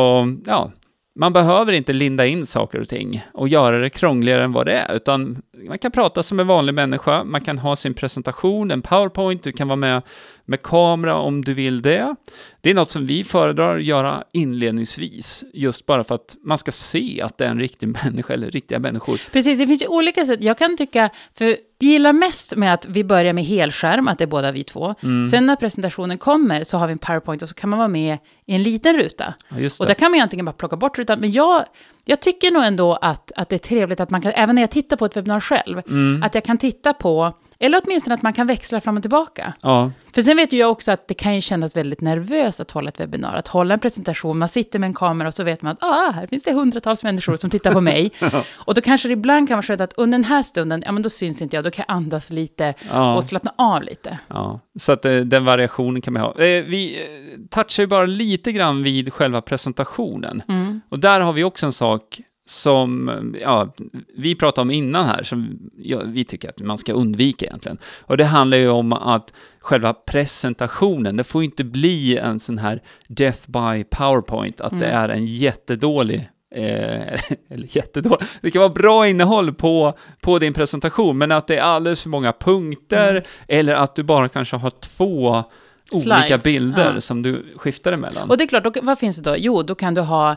ja, 0.47 0.71
man 1.14 1.33
behöver 1.33 1.73
inte 1.73 1.92
linda 1.92 2.26
in 2.26 2.47
saker 2.47 2.80
och 2.80 2.88
ting 2.88 3.26
och 3.33 3.49
göra 3.49 3.78
det 3.78 3.90
krångligare 3.90 4.44
än 4.44 4.52
vad 4.52 4.66
det 4.66 4.73
är, 4.73 4.94
utan 4.94 5.42
man 5.68 5.78
kan 5.78 5.90
prata 5.90 6.23
som 6.23 6.40
en 6.40 6.47
vanlig 6.47 6.75
människa, 6.75 7.25
man 7.25 7.40
kan 7.40 7.59
ha 7.59 7.76
sin 7.76 7.94
presentation, 7.94 8.71
en 8.71 8.83
powerpoint, 8.83 9.42
du 9.42 9.52
kan 9.52 9.68
vara 9.68 9.76
med 9.76 10.02
med 10.47 10.63
kamera 10.63 11.15
om 11.17 11.45
du 11.45 11.55
vill 11.55 11.83
det. 11.83 12.15
Det 12.61 12.71
är 12.71 12.75
något 12.75 12.89
som 12.91 13.07
vi 13.07 13.25
föredrar 13.25 13.77
att 13.77 13.85
göra 13.85 14.25
inledningsvis, 14.33 15.45
just 15.53 15.87
bara 15.87 16.05
för 16.05 16.15
att 16.15 16.37
man 16.45 16.59
ska 16.59 16.73
se 16.73 17.21
att 17.23 17.39
det 17.39 17.45
är 17.45 17.49
en 17.51 17.59
riktig 17.61 17.89
människa 18.05 18.33
eller 18.35 18.51
riktiga 18.51 18.79
människor. 18.79 19.21
Precis, 19.33 19.59
det 19.59 19.67
finns 19.67 19.83
ju 19.83 19.87
olika 19.87 20.25
sätt. 20.25 20.43
Jag 20.43 20.59
kan 20.59 20.77
tycka, 20.77 21.11
för 21.39 21.45
vi 21.79 21.87
gillar 21.87 22.13
mest 22.13 22.57
med 22.57 22.75
att 22.75 22.87
vi 22.89 23.05
börjar 23.05 23.33
med 23.33 23.45
helskärm, 23.45 24.09
att 24.09 24.19
det 24.19 24.25
är 24.25 24.29
båda 24.29 24.53
vi 24.53 24.65
två. 24.65 24.95
Mm. 25.03 25.31
Sen 25.31 25.47
när 25.47 25.57
presentationen 25.57 26.19
kommer 26.19 26.65
så 26.65 26.79
har 26.79 26.87
vi 26.87 26.93
en 26.93 26.99
powerpoint 26.99 27.43
och 27.43 27.49
så 27.49 27.55
kan 27.55 27.71
man 27.71 27.79
vara 27.79 27.89
med 27.89 28.19
i 28.47 28.55
en 28.55 28.63
liten 28.63 28.97
ruta. 28.97 29.35
Ja, 29.49 29.69
Och 29.81 29.87
där 29.87 29.95
kan 29.95 30.11
man 30.11 30.19
ju 30.19 30.23
antingen 30.23 30.45
bara 30.47 30.53
plocka 30.53 30.77
bort 30.77 30.99
rutan, 30.99 31.21
men 31.21 31.33
jag, 31.33 31.65
jag 32.05 32.21
tycker 32.21 32.51
nog 32.51 32.65
ändå 32.65 32.95
att, 32.95 33.33
att 33.37 33.49
det 33.49 33.57
är 33.57 33.59
trevligt 33.59 34.01
att 34.01 34.11
man 34.11 34.21
kan, 34.23 34.33
även 34.35 34.55
när 34.55 34.63
jag 34.63 34.71
tittar 34.71 34.97
på 34.97 35.05
ett 35.05 35.17
webbinar 35.17 35.41
själv, 35.41 35.81
Mm. 35.89 36.23
att 36.23 36.35
jag 36.35 36.45
kan 36.45 36.59
titta 36.59 36.93
på 36.93 37.33
Eller 37.58 37.80
åtminstone 37.84 38.14
att 38.14 38.23
man 38.23 38.32
kan 38.32 38.46
växla 38.46 38.80
fram 38.80 38.96
och 38.96 39.02
tillbaka. 39.02 39.54
Ja, 39.61 39.90
För 40.14 40.23
sen 40.23 40.37
vet 40.37 40.52
ju 40.52 40.58
jag 40.58 40.70
också 40.70 40.92
att 40.92 41.08
det 41.08 41.14
kan 41.14 41.34
ju 41.34 41.40
kännas 41.40 41.76
väldigt 41.76 42.00
nervöst 42.00 42.61
att 42.61 42.70
hålla 42.70 42.88
ett 42.88 43.00
webbinar, 43.00 43.37
att 43.37 43.49
hålla 43.49 43.75
en 43.75 43.80
presentation, 43.80 44.38
man 44.38 44.49
sitter 44.49 44.78
med 44.78 44.87
en 44.87 44.94
kamera 44.94 45.28
och 45.28 45.34
så 45.34 45.44
vet 45.44 45.62
man 45.62 45.73
att 45.73 45.82
ah, 45.82 46.11
här 46.14 46.26
finns 46.26 46.44
det 46.44 46.52
hundratals 46.52 47.04
människor 47.04 47.37
som 47.37 47.50
tittar 47.50 47.73
på 47.73 47.80
mig. 47.80 48.12
och 48.56 48.75
då 48.75 48.80
kanske 48.80 49.08
det 49.08 49.12
ibland 49.12 49.49
kan 49.49 49.56
vara 49.56 49.62
skönt 49.62 49.80
att 49.80 49.92
under 49.96 50.18
den 50.18 50.25
här 50.25 50.42
stunden, 50.42 50.82
ja 50.87 50.92
men 50.92 51.02
då 51.02 51.11
syns 51.11 51.42
inte 51.42 51.56
jag, 51.56 51.64
då 51.64 51.70
kan 51.70 51.84
jag 51.88 51.96
andas 51.96 52.30
lite 52.30 52.75
Ja. 52.90 53.14
och 53.16 53.25
slappna 53.25 53.52
av 53.58 53.82
lite. 53.82 54.18
ja. 54.28 54.61
Så 54.78 54.92
att 54.92 55.04
eh, 55.04 55.16
den 55.16 55.44
variationen 55.44 56.02
kan 56.02 56.14
vi 56.14 56.20
ha. 56.20 56.28
Eh, 56.28 56.64
vi 56.64 56.96
eh, 57.00 57.38
touchar 57.50 57.82
ju 57.82 57.87
bara 57.87 58.06
lite 58.06 58.52
grann 58.52 58.82
vid 58.82 59.12
själva 59.12 59.40
presentationen. 59.42 60.42
Mm. 60.49 60.80
Och 60.88 60.99
där 60.99 61.20
har 61.20 61.32
vi 61.32 61.44
också 61.44 61.66
en 61.66 61.73
sak 61.73 62.20
som 62.47 63.11
ja, 63.41 63.75
vi 64.17 64.35
pratade 64.35 64.63
om 64.63 64.71
innan 64.71 65.07
här, 65.07 65.23
som 65.23 65.59
ja, 65.77 66.03
vi 66.05 66.25
tycker 66.25 66.49
att 66.49 66.61
man 66.61 66.79
ska 66.79 66.93
undvika 66.93 67.47
egentligen. 67.47 67.79
Och 68.01 68.17
det 68.17 68.25
handlar 68.25 68.59
ju 68.59 68.69
om 68.69 68.93
att 68.93 69.33
själva 69.61 69.95
presentationen, 69.95 71.17
det 71.17 71.25
får 71.25 71.45
inte 71.45 71.65
bli 71.65 72.19
en 72.19 72.41
sån 72.41 72.59
här 72.59 72.83
death 73.09 73.41
by 73.47 73.85
powerpoint, 73.85 74.61
att 74.61 74.79
det 74.79 74.87
är 74.87 75.09
en 75.09 75.27
jättedålig 75.27 76.31
Eh, 76.57 77.21
eller 77.51 77.77
jättedålig. 77.77 78.27
Det 78.41 78.51
kan 78.51 78.61
vara 78.61 78.73
bra 78.73 79.09
innehåll 79.09 79.55
på, 79.55 79.95
på 80.21 80.39
din 80.39 80.53
presentation, 80.53 81.19
men 81.19 81.33
att 81.33 81.47
det 81.47 81.57
är 81.57 81.63
alldeles 81.63 82.03
för 82.03 82.09
många 82.09 82.33
punkter, 82.33 83.27
eller 83.49 83.75
att 83.75 83.95
du 83.95 84.03
bara 84.03 84.29
kanske 84.29 84.57
har 84.57 84.71
två 84.71 85.45
olika 85.93 86.27
Slides, 86.27 86.45
bilder 86.45 86.95
ja. 86.95 87.01
som 87.01 87.23
du 87.23 87.55
skiftar 87.57 87.93
emellan. 87.93 88.31
Och 88.31 88.39
det 88.39 88.45
är 88.45 88.49
klart, 88.49 88.65
då, 88.65 88.73
vad 88.83 88.99
finns 88.99 89.17
det 89.17 89.31
då? 89.31 89.37
Jo, 89.39 89.63
då 89.63 89.75
kan 89.75 89.95
du 89.95 90.01
ha, 90.01 90.37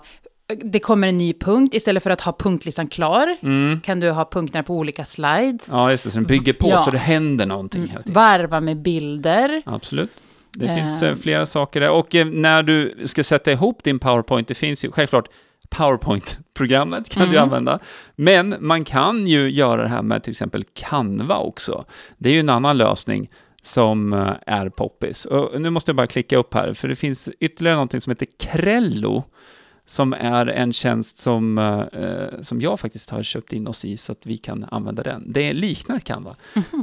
det 0.63 0.79
kommer 0.79 1.07
en 1.07 1.17
ny 1.17 1.33
punkt, 1.33 1.73
istället 1.73 2.03
för 2.03 2.09
att 2.09 2.21
ha 2.21 2.35
punktlistan 2.39 2.87
klar, 2.87 3.37
Mm. 3.41 3.81
kan 3.81 3.99
du 3.99 4.11
ha 4.11 4.25
punkterna 4.31 4.63
på 4.63 4.75
olika 4.75 5.05
slides, 5.05 5.67
Ja, 5.71 5.91
just 5.91 6.03
det, 6.03 6.11
så 6.11 6.17
den 6.17 6.27
bygger 6.27 6.53
på 6.53 6.69
Ja. 6.69 6.77
så 6.79 6.91
det 6.91 6.97
händer 6.97 7.45
någonting 7.45 7.81
hela 7.87 8.01
tiden. 8.01 8.13
varva 8.13 8.61
med 8.61 8.77
bilder. 8.81 9.61
Absolut. 9.65 10.11
Det 10.51 10.65
Eh. 10.65 10.75
finns 10.75 11.03
eh, 11.03 11.15
flera 11.15 11.45
saker 11.45 11.79
där. 11.79 11.89
Och 11.89 12.15
eh, 12.15 12.25
när 12.27 12.63
du 12.63 12.95
ska 13.05 13.23
sätta 13.23 13.51
ihop 13.51 13.83
din 13.83 13.99
PowerPoint, 13.99 14.47
det 14.47 14.53
finns 14.53 14.85
ju 14.85 14.91
självklart 14.91 15.27
PowerPoint-programmet 15.69 17.09
kan 17.09 17.23
du 17.23 17.29
Mm. 17.37 17.43
använda. 17.43 17.79
Men 18.15 18.55
man 18.59 18.83
kan 18.85 19.27
ju 19.27 19.49
göra 19.49 19.81
det 19.81 19.87
här 19.89 20.01
med 20.01 20.23
till 20.23 20.31
exempel 20.31 20.63
Canva 20.73 21.37
också. 21.37 21.85
Det 22.17 22.29
är 22.29 22.33
ju 22.33 22.39
en 22.39 22.49
annan 22.49 22.77
lösning 22.77 23.29
som 23.61 24.13
eh, 24.13 24.31
är 24.45 24.69
poppis. 24.69 25.25
Och 25.25 25.61
nu 25.61 25.69
måste 25.69 25.89
jag 25.89 25.95
bara 25.95 26.07
klicka 26.07 26.37
upp 26.37 26.53
här, 26.53 26.73
för 26.73 26.87
det 26.87 26.95
finns 26.95 27.29
ytterligare 27.39 27.75
någonting 27.75 28.01
som 28.01 28.11
heter 28.11 28.27
Crello, 28.39 29.23
som 29.89 30.13
är 30.13 30.47
en 30.47 30.73
tjänst 30.73 31.17
som, 31.17 31.57
eh, 31.57 32.01
eh, 32.01 32.41
som 32.41 32.61
jag 32.61 32.79
faktiskt 32.79 33.09
har 33.09 33.23
köpt 33.23 33.53
in 33.53 33.67
oss 33.67 33.85
i 33.85 33.97
så 33.97 34.11
att 34.11 34.25
vi 34.25 34.37
kan 34.37 34.65
använda 34.71 35.03
den. 35.03 35.23
Det 35.33 35.53
liknar 35.53 35.99
Canva. 35.99 36.35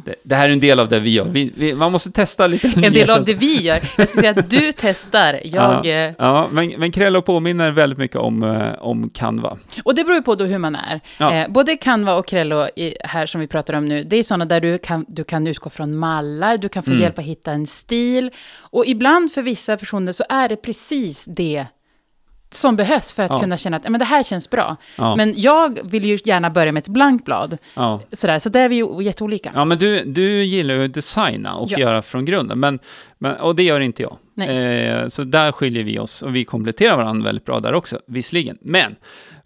Det, 0.04 0.14
det 0.22 0.34
här 0.34 0.48
är 0.48 0.52
en 0.52 0.60
del 0.60 0.80
av 0.80 0.88
det 0.88 1.00
vi 1.00 1.10
gör. 1.10 1.24
Vi, 1.24 1.52
vi, 1.56 1.74
man 1.74 1.92
måste 1.92 2.10
testa 2.10 2.46
lite 2.46 2.72
En 2.82 2.92
del 2.92 3.10
av 3.10 3.24
det 3.24 3.34
vi 3.34 3.62
gör. 3.62 3.74
Jag 3.74 4.08
skulle 4.08 4.22
säga 4.22 4.30
att 4.30 4.50
du 4.50 4.72
testar, 4.76 5.40
jag... 5.44 5.86
Ja, 5.86 5.90
eh, 5.90 6.12
ja 6.18 6.48
men, 6.50 6.74
men 6.78 6.92
Crello 6.92 7.22
påminner 7.22 7.70
väldigt 7.70 7.98
mycket 7.98 8.16
om, 8.16 8.42
eh, 8.42 8.72
om 8.78 9.10
Canva. 9.10 9.56
Och 9.84 9.94
det 9.94 10.04
beror 10.04 10.16
ju 10.16 10.22
på 10.22 10.34
då 10.34 10.44
hur 10.44 10.58
man 10.58 10.74
är. 10.74 11.00
Ja. 11.18 11.34
Eh, 11.34 11.48
både 11.48 11.76
Canva 11.76 12.14
och 12.14 12.26
Crello 12.26 12.66
i, 12.76 12.96
här 13.04 13.26
som 13.26 13.40
vi 13.40 13.46
pratar 13.46 13.74
om 13.74 13.88
nu, 13.88 14.04
det 14.04 14.16
är 14.16 14.22
sådana 14.22 14.44
där 14.44 14.60
du 14.60 14.78
kan, 14.78 15.04
du 15.08 15.24
kan 15.24 15.46
utgå 15.46 15.70
från 15.70 15.96
mallar, 15.96 16.56
du 16.58 16.68
kan 16.68 16.82
få 16.82 16.90
Mm. 16.94 17.02
hjälp 17.02 17.18
att 17.18 17.24
hitta 17.24 17.52
en 17.52 17.66
stil. 17.66 18.30
Och 18.60 18.86
ibland 18.86 19.32
för 19.32 19.42
vissa 19.42 19.76
personer 19.76 20.12
så 20.12 20.24
är 20.28 20.48
det 20.48 20.56
precis 20.56 21.24
det 21.24 21.66
som 22.54 22.76
behövs 22.76 23.12
för 23.14 23.22
att 23.22 23.30
Ja. 23.30 23.38
kunna 23.38 23.56
känna 23.56 23.76
att 23.76 23.88
men 23.88 23.98
det 23.98 24.04
här 24.04 24.22
känns 24.22 24.50
bra. 24.50 24.76
Ja, 24.98 25.16
Men 25.16 25.34
jag 25.36 25.78
vill 25.84 26.04
ju 26.04 26.18
gärna 26.24 26.50
börja 26.50 26.72
med 26.72 26.80
ett 26.80 26.88
blankt 26.88 27.24
blad. 27.24 27.58
ja. 27.74 28.00
Sådär, 28.12 28.38
så 28.38 28.48
där 28.48 28.60
är 28.60 28.68
vi 28.68 28.76
ju 28.76 29.02
jätteolika. 29.02 29.52
ja, 29.54 29.64
men 29.64 29.78
du, 29.78 30.04
du 30.04 30.44
gillar 30.44 30.74
ju 30.74 30.84
att 30.84 30.94
designa 30.94 31.54
och 31.54 31.70
göra 31.70 32.02
från 32.02 32.24
grunden, 32.24 32.60
men, 32.60 32.78
men, 33.18 33.36
och 33.36 33.54
det 33.56 33.62
gör 33.62 33.80
inte 33.80 34.02
jag. 34.02 34.16
Eh, 34.40 35.08
så 35.08 35.24
där 35.24 35.52
skiljer 35.52 35.84
vi 35.84 35.98
oss 35.98 36.22
och 36.22 36.34
vi 36.36 36.44
kompletterar 36.44 36.96
varandra 36.96 37.24
väldigt 37.24 37.44
bra 37.44 37.60
där 37.60 37.72
också, 37.74 37.98
visserligen. 38.06 38.58
Men 38.60 38.96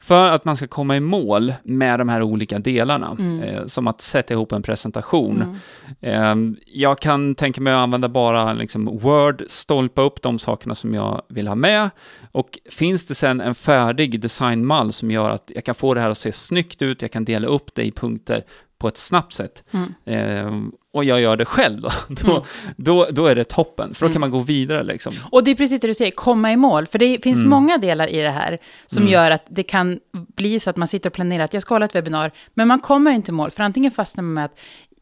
för 0.01 0.31
att 0.31 0.45
man 0.45 0.57
ska 0.57 0.67
komma 0.67 0.97
i 0.97 1.01
mål 1.01 1.53
med 1.63 2.01
de 2.01 2.09
här 2.09 2.23
olika 2.23 2.59
delarna, 2.59 3.17
Mm. 3.19 3.41
eh, 3.43 3.67
som 3.67 3.87
att 3.89 4.01
sätta 4.01 4.35
ihop 4.35 4.53
en 4.53 4.63
presentation, 4.63 5.59
Eh, 6.01 6.35
jag 6.67 6.99
kan 7.01 7.35
tänka 7.35 7.61
mig 7.61 7.73
att 7.73 7.79
använda 7.79 8.09
bara 8.09 8.53
liksom 8.53 8.99
Word, 8.99 9.43
stolpa 9.49 10.03
upp 10.03 10.23
de 10.23 10.39
sakerna 10.39 10.75
som 10.75 10.95
jag 10.95 11.23
vill 11.29 11.49
ha 11.49 11.55
med. 11.55 11.91
Och 12.33 12.59
finns 12.71 13.07
det 13.07 13.15
sen 13.15 13.41
en 13.41 13.55
färdig 13.55 14.21
designmall 14.21 14.93
som 14.93 15.11
gör 15.11 15.31
att 15.31 15.53
jag 15.55 15.65
kan 15.65 15.75
få 15.75 15.95
det 15.95 16.01
här 16.01 16.11
att 16.11 16.19
se 16.19 16.33
snyggt 16.33 16.83
ut, 16.83 17.03
jag 17.03 17.11
kan 17.13 17.25
dela 17.25 17.47
upp 17.47 17.75
det 17.75 17.83
i 17.85 17.93
punkter 17.93 18.45
på 18.79 18.89
ett 18.89 18.97
snabbt 18.97 19.33
sätt. 19.33 19.65
Mm. 20.07 20.73
Och 20.99 21.05
jag 21.05 21.21
gör 21.21 21.37
det 21.37 21.45
själv 21.45 21.81
då, 21.81 21.91
då, 22.09 22.31
Mm. 22.31 22.43
då, 22.77 23.07
då 23.11 23.27
är 23.27 23.35
det 23.35 23.45
toppen, 23.45 23.95
för 23.95 24.07
då 24.07 24.13
kan 24.13 24.21
man 24.21 24.31
gå 24.31 24.39
vidare 24.39 24.83
liksom. 24.83 25.15
Och 25.31 25.45
det 25.45 25.51
är 25.51 25.55
precis 25.55 25.81
det 25.81 25.87
du 25.87 25.95
säger, 25.95 26.11
komma 26.11 26.53
i 26.53 26.57
mål. 26.57 26.87
För 26.87 26.99
det 26.99 27.23
finns 27.23 27.39
Mm. 27.39 27.51
många 27.51 27.79
delar 27.79 28.07
i 28.09 28.21
det 28.21 28.31
här 28.31 28.59
som 28.87 29.03
Mm. 29.03 29.13
gör 29.13 29.31
att 29.31 29.45
det 29.49 29.63
kan 29.63 30.01
bli 30.37 30.61
så 30.61 30.71
att 30.71 30.77
man 30.77 30.89
sitter 30.89 31.11
och 31.11 31.15
planerar 31.15 31.45
att 31.45 31.53
jag 31.55 31.63
ska 31.63 31.75
hålla 31.75 31.85
ett 31.85 31.95
webbinar, 31.95 32.31
men 32.55 32.69
man 32.69 32.81
kommer 32.81 33.11
inte 33.11 33.31
i 33.31 33.35
mål. 33.35 33.51
För 33.51 33.63
antingen 33.63 33.91
fastnar 33.91 34.23
man 34.23 34.35
med 34.35 34.45
att 34.45 34.59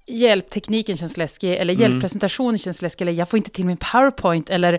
hjälptekniken 0.09 0.97
känns 0.97 1.17
läskig, 1.17 1.55
eller 1.55 1.75
Mm. 1.75 1.83
hjälppresentationen 1.91 2.59
känns 2.59 2.83
läskig, 2.83 3.03
eller 3.05 3.13
jag 3.13 3.29
får 3.29 3.37
inte 3.37 3.51
till 3.51 3.65
min 3.65 3.77
powerpoint, 3.77 4.51
eller 4.51 4.79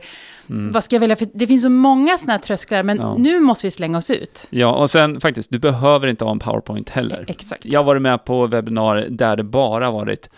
Mm. 0.50 0.72
vad 0.72 0.84
ska 0.84 0.96
jag 0.96 1.00
välja? 1.02 1.16
För 1.16 1.28
det 1.34 1.48
finns 1.48 1.64
så 1.64 1.70
många 1.70 2.18
sådana 2.18 2.34
här 2.34 2.40
trösklar, 2.40 2.84
men 2.84 2.98
Ja. 2.98 3.16
nu 3.18 3.40
måste 3.40 3.68
vi 3.68 3.72
slänga 3.72 3.98
oss 3.98 4.10
ut. 4.12 4.48
Ja, 4.50 4.76
och 4.76 4.90
sen 4.90 5.20
faktiskt, 5.22 5.52
du 5.52 5.60
behöver 5.60 6.08
inte 6.08 6.26
ha 6.26 6.32
en 6.32 6.40
PowerPoint 6.40 6.90
heller. 6.90 7.26
Exakt. 7.28 7.66
Jag 7.66 7.80
har 7.80 7.84
varit 7.86 8.02
med 8.02 8.26
på 8.26 8.48
webbinarier 8.48 9.10
där 9.10 9.36
det 9.36 9.44
bara 9.44 9.92
varit 9.92 10.30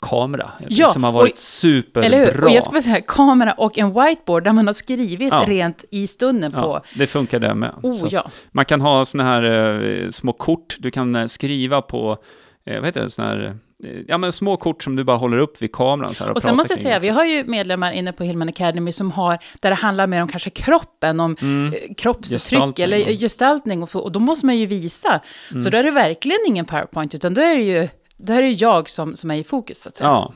kamera, 0.00 0.50
Ja, 0.68 0.86
som 0.86 1.04
har 1.04 1.12
varit 1.12 1.32
och- 1.32 1.38
superbra. 1.38 2.04
Eller 2.06 2.32
hur? 2.32 2.44
Och 2.44 2.50
jag 2.50 2.62
skulle 2.64 2.82
säga 2.82 3.00
kamera 3.00 3.52
och 3.52 3.78
en 3.78 3.88
whiteboard 3.94 4.44
där 4.44 4.52
man 4.52 4.66
har 4.66 4.74
skrivit 4.74 5.28
Ja. 5.32 5.44
rent 5.46 5.84
i 5.90 6.06
stunden 6.06 6.52
på... 6.52 6.58
Ja, 6.58 6.82
det 6.94 7.06
funkar 7.06 7.38
det 7.38 7.54
med. 7.54 7.70
Oh 7.82 8.06
ja. 8.10 8.30
Man 8.52 8.64
kan 8.64 8.80
ha 8.80 9.04
såna 9.04 9.24
här 9.24 9.42
eh, 10.04 10.10
små 10.10 10.32
kort, 10.32 10.76
du 10.78 10.90
kan 10.90 11.16
eh, 11.16 11.26
skriva 11.26 11.82
på, 11.82 12.16
eh, 12.66 12.74
vad 12.76 12.84
heter 12.84 13.00
det, 13.00 13.10
såna 13.10 13.28
här, 13.28 13.44
eh, 13.84 13.90
ja 14.08 14.18
men 14.18 14.32
små 14.32 14.56
kort 14.56 14.82
som 14.82 14.96
du 14.96 15.04
bara 15.04 15.16
håller 15.16 15.36
upp 15.38 15.62
vid 15.62 15.72
kameran 15.72 16.14
så 16.14 16.24
här 16.24 16.30
och, 16.30 16.36
Och 16.36 16.42
sen 16.42 16.56
måste 16.56 16.72
jag 16.72 16.80
säga, 16.80 16.98
vi 16.98 17.08
har 17.08 17.24
ju 17.24 17.44
medlemmar 17.44 17.92
inne 17.92 18.12
på 18.12 18.24
Hillman 18.24 18.48
Academy 18.48 18.92
som 18.92 19.10
har, 19.10 19.38
där 19.60 19.70
det 19.70 19.76
handlar 19.76 20.06
mer 20.06 20.22
om 20.22 20.28
kanske 20.28 20.50
kroppen, 20.50 21.20
om 21.20 21.36
Mm. 21.42 21.72
eh, 21.74 21.94
kroppsuttryck 21.96 22.78
eller 22.78 22.98
gestaltning. 23.20 23.82
Och, 23.82 23.90
så, 23.90 24.00
och 24.00 24.12
då 24.12 24.20
måste 24.20 24.46
man 24.46 24.56
ju 24.58 24.66
visa. 24.66 25.20
Mm. 25.50 25.62
Så 25.62 25.70
då 25.70 25.78
är 25.78 25.82
det 25.82 25.90
verkligen 25.90 26.38
ingen 26.46 26.64
powerpoint, 26.64 27.14
utan 27.14 27.34
då 27.34 27.40
är 27.40 27.56
det 27.56 27.62
ju, 27.62 27.88
är 28.32 28.42
det 28.42 28.48
ju 28.48 28.54
jag 28.54 28.88
som, 28.90 29.16
som 29.16 29.30
är 29.30 29.34
i 29.36 29.44
fokus, 29.44 29.82
så 29.82 29.88
att 29.88 29.96
säga. 29.96 30.08
Ja. 30.08 30.34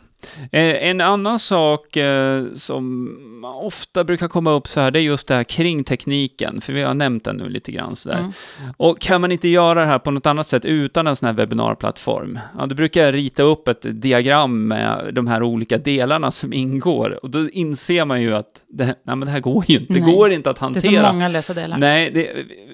Eh, 0.53 0.89
En 0.89 1.01
annan 1.01 1.39
sak 1.39 1.97
eh, 1.97 2.45
som 2.55 3.45
ofta 3.63 4.05
brukar 4.05 4.29
komma 4.29 4.51
upp 4.53 4.67
så 4.69 4.81
här, 4.81 4.91
det 4.91 4.99
är 4.99 5.03
just 5.03 5.29
det 5.29 5.35
här 5.35 5.45
kring 5.45 5.85
tekniken, 5.85 6.61
för 6.61 6.73
vi 6.73 6.83
har 6.83 6.95
nämnt 6.95 7.25
den 7.25 7.37
nu 7.37 7.49
lite 7.49 7.73
grann 7.73 7.97
så 7.97 8.09
där. 8.09 8.19
Mm. 8.19 8.33
Och 8.77 9.01
kan 9.01 9.21
man 9.21 9.33
inte 9.33 9.49
göra 9.49 9.81
det 9.81 9.87
här 9.87 9.99
på 9.99 10.11
något 10.11 10.27
annat 10.27 10.47
sätt 10.47 10.65
utan 10.65 11.07
en 11.07 11.17
sån 11.17 11.27
här 11.27 11.33
webbinarplattform? 11.33 12.39
Ja, 12.59 12.67
då 12.67 12.75
brukar 12.75 13.05
jag 13.05 13.15
rita 13.15 13.43
upp 13.43 13.69
ett 13.69 13.87
diagram 14.03 14.69
med 14.69 15.11
de 15.15 15.27
här 15.27 15.43
olika 15.43 15.79
delarna 15.79 16.31
som 16.31 16.53
ingår, 16.53 17.19
och 17.23 17.31
då 17.31 17.49
inser 17.51 18.05
man 18.05 18.23
ju 18.23 18.35
att 18.35 18.61
det, 18.69 18.85
nej, 18.85 18.95
men 19.05 19.21
det 19.21 19.31
här 19.31 19.41
går 19.41 19.65
ju 19.69 19.79
inte, 19.79 19.93
det 19.95 20.01
Nej. 20.01 20.15
går 20.15 20.31
inte 20.33 20.51
att 20.51 20.57
Det 20.57 20.61
är 20.61 20.65
hantera. 20.65 21.07
så 21.07 21.13
många 21.13 21.29
lösa 21.29 21.55
delar. 21.55 21.79
Nej, 21.79 22.11
det, 22.11 22.31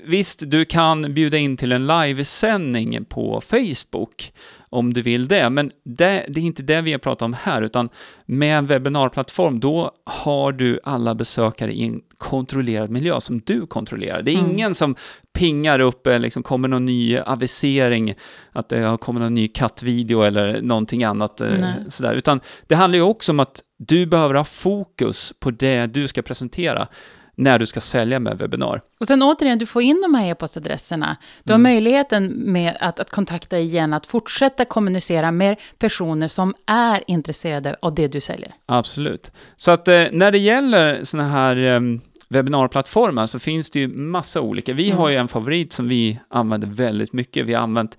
visst, 0.06 0.42
du 0.50 0.64
kan 0.64 1.14
bjuda 1.14 1.36
in 1.38 1.56
till 1.56 1.72
en 1.72 1.86
livesändning 1.86 3.04
på 3.04 3.40
Facebook 3.40 4.32
om 4.74 4.94
du 4.94 5.02
vill 5.02 5.28
det, 5.28 5.50
men 5.50 5.70
det, 5.84 6.26
det 6.28 6.40
är 6.40 6.44
inte 6.44 6.62
det 6.62 6.80
vi 6.80 6.92
har 6.92 6.98
pratat 6.98 7.22
om 7.22 7.36
här, 7.42 7.62
utan 7.62 7.88
med 8.26 8.58
en 8.58 8.66
webbinarplattform, 8.66 9.60
då 9.60 9.90
har 10.04 10.52
du 10.52 10.80
alla 10.84 11.14
besökare 11.14 11.72
i 11.72 11.84
en 11.84 12.00
kontrollerad 12.18 12.90
miljö 12.90 13.20
som 13.20 13.40
du 13.40 13.66
kontrollerar. 13.66 14.22
Det 14.22 14.30
är 14.32 14.38
Mm. 14.38 14.50
ingen 14.50 14.74
som 14.74 14.94
pingar 15.38 15.80
upp, 15.80 16.06
liksom 16.06 16.42
kommer 16.42 16.68
någon 16.68 16.86
ny 16.86 17.18
avisering, 17.18 18.14
att 18.52 18.68
det 18.68 18.80
har 18.82 18.96
kommit 18.96 19.20
någon 19.22 19.34
ny 19.34 19.48
kattvideo 19.48 20.22
eller 20.22 20.62
någonting 20.62 21.04
annat 21.04 21.40
eh, 21.40 21.48
Nej. 21.60 21.72
sådär, 21.88 22.14
utan 22.14 22.40
det 22.66 22.74
handlar 22.74 22.96
ju 22.96 23.02
också 23.02 23.32
om 23.32 23.40
att 23.40 23.60
du 23.78 24.06
behöver 24.06 24.34
ha 24.34 24.44
fokus 24.44 25.32
på 25.40 25.50
det 25.50 25.86
du 25.86 26.08
ska 26.08 26.22
presentera 26.22 26.88
när 27.34 27.58
du 27.58 27.66
ska 27.66 27.80
sälja 27.80 28.18
med 28.18 28.38
webbinar. 28.38 28.80
Och 29.00 29.06
sen 29.06 29.22
återigen, 29.22 29.58
du 29.58 29.66
får 29.66 29.82
in 29.82 30.00
de 30.02 30.14
här 30.14 30.30
e-postadresserna. 30.30 31.16
Du 31.42 31.52
har 31.52 31.58
Mm. 31.58 31.72
möjligheten 31.72 32.26
med 32.32 32.76
att, 32.80 33.00
att 33.00 33.10
kontakta 33.10 33.58
igen, 33.58 33.92
att 33.92 34.06
fortsätta 34.06 34.64
kommunicera 34.64 35.30
med 35.30 35.56
personer 35.78 36.28
som 36.28 36.54
är 36.66 37.04
intresserade 37.06 37.76
av 37.82 37.94
det 37.94 38.06
du 38.06 38.20
säljer. 38.20 38.54
Absolut. 38.66 39.30
Så 39.56 39.70
att 39.70 39.88
eh, 39.88 40.04
när 40.12 40.30
det 40.32 40.38
gäller 40.38 41.04
sådana 41.04 41.28
här 41.28 41.56
eh, 41.56 41.80
webbinarplattformar 42.28 43.26
så 43.26 43.38
finns 43.38 43.70
det 43.70 43.80
ju 43.80 43.88
massa 43.88 44.40
olika. 44.40 44.72
Vi 44.72 44.86
Mm. 44.86 44.98
har 44.98 45.08
ju 45.08 45.16
en 45.16 45.28
favorit 45.28 45.72
som 45.72 45.88
vi 45.88 46.18
använder 46.30 46.68
väldigt 46.68 47.12
mycket. 47.12 47.46
Vi 47.46 47.54
har 47.54 47.62
använt 47.62 47.98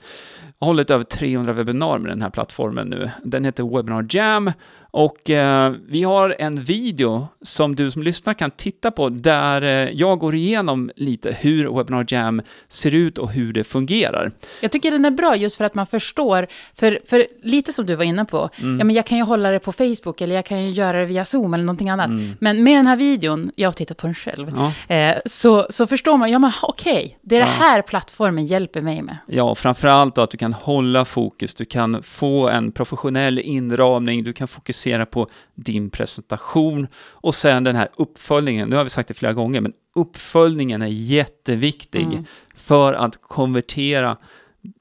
hållit 0.60 0.92
över 0.92 1.04
300 1.04 1.54
webbinar 1.54 1.98
med 1.98 2.12
den 2.12 2.22
här 2.22 2.30
plattformen 2.30 2.88
nu. 2.88 3.10
Den 3.24 3.46
heter 3.46 3.76
Webinar 3.76 4.06
Jam 4.10 4.52
och 4.98 5.30
eh, 5.30 5.74
vi 5.88 6.04
har 6.04 6.36
en 6.40 6.62
video 6.62 7.28
som 7.42 7.76
du 7.76 7.92
som 7.92 8.04
lyssnar 8.04 8.34
kan 8.34 8.52
titta 8.52 8.92
på 8.92 9.10
där 9.10 9.62
eh, 9.62 9.70
jag 9.94 10.20
går 10.20 10.36
igenom 10.36 10.92
lite 10.96 11.32
hur 11.40 11.78
Webinar 11.78 12.06
Jam 12.08 12.42
ser 12.70 12.94
ut 12.94 13.18
och 13.18 13.32
hur 13.32 13.54
det 13.54 13.64
fungerar. 13.64 14.32
Jag 14.62 14.72
tycker 14.72 14.92
den 14.92 15.06
är 15.06 15.12
bra 15.12 15.36
just 15.36 15.58
för 15.58 15.64
att 15.64 15.76
man 15.76 15.88
förstår, 15.88 16.48
för, 16.76 17.00
för 17.08 17.26
lite 17.44 17.72
som 17.72 17.86
du 17.86 17.96
var 17.96 18.04
inne 18.04 18.26
på, 18.26 18.50
Mm. 18.62 18.80
ja 18.80 18.86
men 18.86 18.96
jag 18.96 19.06
kan 19.06 19.18
ju 19.18 19.24
hålla 19.24 19.52
det 19.52 19.60
på 19.60 19.72
Facebook 19.72 20.22
eller 20.22 20.36
jag 20.36 20.46
kan 20.46 20.64
ju 20.66 20.70
göra 20.72 21.00
det 21.00 21.06
via 21.06 21.26
Zoom 21.26 21.54
eller 21.54 21.64
någonting 21.64 21.90
annat. 21.90 22.08
Mm. 22.08 22.32
Men 22.40 22.64
med 22.64 22.78
den 22.78 22.88
här 22.88 22.96
videon, 22.98 23.52
jag 23.56 23.68
har 23.68 23.74
tittat 23.74 23.98
på 23.98 24.08
den 24.08 24.16
själv, 24.16 24.52
Ja. 24.88 24.96
eh, 24.96 25.16
så, 25.26 25.68
så 25.70 25.88
förstår 25.88 26.18
man, 26.18 26.32
ja 26.32 26.40
men 26.40 26.52
okej, 26.62 27.18
det 27.22 27.36
är 27.36 27.40
det 27.40 27.46
Ja. 27.60 27.66
här 27.66 27.82
plattformen 27.82 28.46
hjälper 28.46 28.82
mig 28.82 29.02
med. 29.02 29.18
Ja, 29.28 29.56
framförallt 29.56 30.16
då 30.16 30.22
att 30.22 30.32
du 30.32 30.38
kan 30.38 30.54
hålla 30.54 31.06
fokus, 31.06 31.56
du 31.56 31.66
kan 31.66 32.04
få 32.04 32.50
en 32.50 32.72
professionell 32.72 33.40
inramning, 33.40 34.24
du 34.24 34.34
kan 34.34 34.48
fokusera 34.48 34.85
på 35.06 35.30
din 35.56 35.90
presentation 35.90 36.88
och 37.12 37.36
sen 37.36 37.64
den 37.64 37.76
här 37.76 37.88
uppföljningen, 37.98 38.70
nu 38.70 38.76
har 38.76 38.84
vi 38.84 38.90
sagt 38.90 39.08
det 39.08 39.14
flera 39.14 39.34
gånger, 39.34 39.62
men 39.62 39.74
uppföljningen 39.96 40.82
är 40.82 40.88
jätteviktig 40.88 42.04
Mm. 42.04 42.26
för 42.56 42.94
att 42.94 43.22
konvertera 43.22 44.18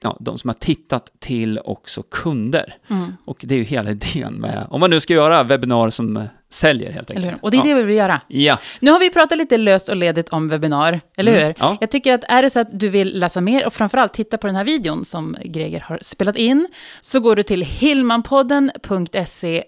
ja, 0.00 0.16
de 0.20 0.38
som 0.38 0.48
har 0.48 0.54
tittat 0.54 1.12
till 1.18 1.58
också 1.64 2.02
kunder. 2.02 2.74
Mm. 2.88 3.12
Och 3.24 3.44
det 3.46 3.54
är 3.54 3.58
ju 3.58 3.64
hela 3.64 3.90
idén 4.00 4.34
med, 4.34 4.66
om 4.70 4.80
man 4.80 4.90
nu 4.90 5.00
ska 5.00 5.14
göra 5.14 5.42
webbinar 5.42 5.90
som 5.90 6.16
eh, 6.16 6.24
säljer 6.54 6.92
helt 6.92 7.10
enkelt. 7.10 7.42
Och 7.42 7.50
det 7.50 7.56
är 7.56 7.58
ja. 7.58 7.64
det 7.64 7.74
vi 7.74 7.82
vill 7.82 7.96
göra. 7.96 8.20
Ja, 8.28 8.58
Nu 8.80 8.90
har 8.90 9.00
vi 9.00 9.10
pratat 9.10 9.38
lite 9.38 9.56
löst 9.56 9.88
och 9.88 9.96
ledigt 9.96 10.28
om 10.28 10.48
webbinar, 10.48 11.00
eller 11.16 11.32
Mm, 11.32 11.44
hur? 11.44 11.54
ja. 11.58 11.76
Jag 11.80 11.90
tycker 11.90 12.12
att 12.14 12.24
är 12.28 12.42
det 12.42 12.50
så 12.50 12.60
att 12.60 12.68
du 12.72 12.88
vill 12.88 13.18
läsa 13.18 13.40
mer 13.40 13.66
och 13.66 13.72
framförallt 13.74 14.12
titta 14.12 14.38
på 14.38 14.46
den 14.46 14.56
här 14.56 14.64
videon 14.64 15.04
som 15.04 15.36
Greger 15.44 15.80
har 15.80 15.98
spelat 16.02 16.36
in, 16.36 16.68
så 17.00 17.20
går 17.20 17.36
du 17.36 17.42
till 17.42 17.62
hillmanpodden.se 17.62 19.64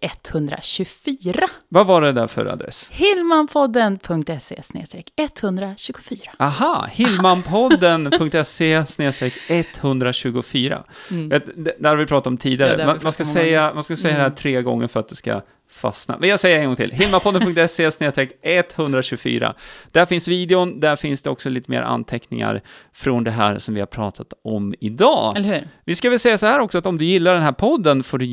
124. 0.00 1.48
vad 1.68 1.86
var 1.86 2.02
det 2.02 2.12
där 2.12 2.26
för 2.26 2.46
adress? 2.46 2.88
Hillmanpodden.se 2.92 4.56
124. 5.16 6.30
Aha, 6.38 6.86
hillmanpodden.se 6.92 8.84
124. 9.48 10.84
Vet, 11.10 11.64
det, 11.64 11.72
där 11.78 11.88
har 11.90 11.96
vi 11.96 12.06
pratat 12.06 12.26
om 12.26 12.36
tidigare. 12.36 12.70
Ja, 12.70 12.76
det 12.76 12.86
man, 12.86 12.98
man 13.02 13.12
ska 13.12 13.24
säga, 13.24 13.74
man 13.74 13.82
ska 13.82 13.96
säga 13.96 14.14
det 14.16 14.22
här 14.22 14.30
tre 14.30 14.62
gånger 14.62 14.88
för 14.88 15.00
att 15.00 15.08
det 15.08 15.16
ska 15.16 15.40
fastna. 15.70 16.16
Men 16.20 16.28
jag 16.28 16.40
säger 16.40 16.58
en 16.58 16.66
gång 16.66 16.76
till. 16.76 16.90
hillmanpodden.se 16.90 17.90
124. 18.42 19.54
Där 19.92 20.06
finns 20.06 20.28
videon, 20.28 20.80
där 20.80 20.96
finns 20.96 21.22
det 21.22 21.30
också 21.30 21.50
lite 21.50 21.70
mer 21.70 21.82
anteckningar 21.82 22.62
från 22.92 23.24
det 23.24 23.30
här 23.30 23.58
som 23.58 23.74
vi 23.74 23.80
har 23.80 23.86
pratat 23.86 24.32
om 24.44 24.74
idag. 24.80 25.36
Eller 25.36 25.48
hur? 25.48 25.64
Vi 25.84 25.94
ska 25.94 26.10
väl 26.10 26.18
säga 26.18 26.38
så 26.38 26.46
här 26.46 26.60
också 26.60 26.78
att 26.78 26.86
om 26.86 26.98
du 26.98 27.04
gillar 27.04 27.34
den 27.34 27.42
här 27.42 27.52
podden 27.52 28.02
får 28.02 28.18
du 28.18 28.24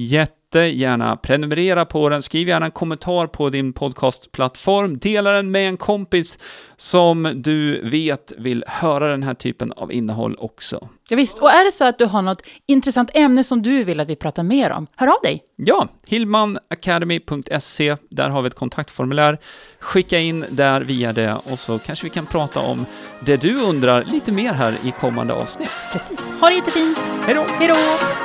jättegärna 0.60 1.18
prenumerera 1.18 1.86
på 1.86 2.10
den. 2.10 2.22
Skriv 2.22 2.48
gärna 2.48 2.66
en 2.66 2.72
kommentar 2.72 3.28
på 3.28 3.50
din 3.50 3.74
podcastplattform. 3.74 4.98
Dela 4.98 5.32
den 5.32 5.52
med 5.52 5.68
en 5.68 5.78
kompis 5.78 6.40
som 6.78 7.32
du 7.36 7.90
vet 7.90 8.34
vill 8.38 8.64
höra 8.68 9.12
den 9.12 9.24
här 9.24 9.34
typen 9.34 9.72
av 9.72 9.92
innehåll 9.92 10.36
också. 10.40 10.90
Ja, 11.10 11.18
visst. 11.18 11.40
Och 11.40 11.52
är 11.52 11.66
det 11.66 11.72
så 11.72 11.86
att 11.86 11.98
du 11.98 12.06
har 12.06 12.22
något 12.22 12.42
intressant 12.66 13.10
ämne 13.14 13.44
som 13.44 13.62
du 13.62 13.84
vill 13.84 14.00
att 14.00 14.10
vi 14.10 14.16
pratar 14.16 14.44
mer 14.44 14.72
om, 14.72 14.88
hör 14.96 15.08
av 15.08 15.22
dig. 15.24 15.44
Ja, 15.56 15.88
hillmanacademy.se, 16.08 17.96
där 18.10 18.30
har 18.30 18.42
vi 18.42 18.48
ett 18.48 18.56
kontaktformulär. 18.56 19.40
Skicka 19.80 20.20
in 20.20 20.46
där 20.50 20.82
via 20.82 21.14
det 21.14 21.38
och 21.52 21.60
så 21.60 21.80
kanske 21.80 22.06
vi 22.06 22.10
kan 22.10 22.26
prata 22.26 22.60
om 22.60 22.86
det 23.26 23.38
du 23.38 23.56
undrar 23.62 24.04
lite 24.04 24.32
mer 24.32 24.54
här 24.54 24.74
i 24.84 24.92
kommande 24.92 25.34
avsnitt. 25.34 25.72
Precis. 25.92 26.20
Ha 26.42 26.50
det 26.50 26.56
jättefint. 26.56 26.98
Hej 27.26 27.36
då! 27.36 27.46
Hej 27.60 27.68
då! 27.68 27.76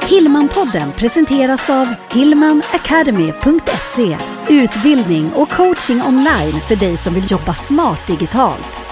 Hillmanpodden 0.07 0.93
presenteras 0.93 1.71
av 1.71 1.87
hillmanacademy.se 2.21 4.19
Utbildning 4.49 5.33
och 5.33 5.51
coaching 5.51 6.03
online 6.03 6.61
för 6.69 6.77
dig 6.77 6.97
som 6.97 7.15
vill 7.15 7.31
jobba 7.31 7.55
smart 7.55 8.07
digitalt. 8.07 8.90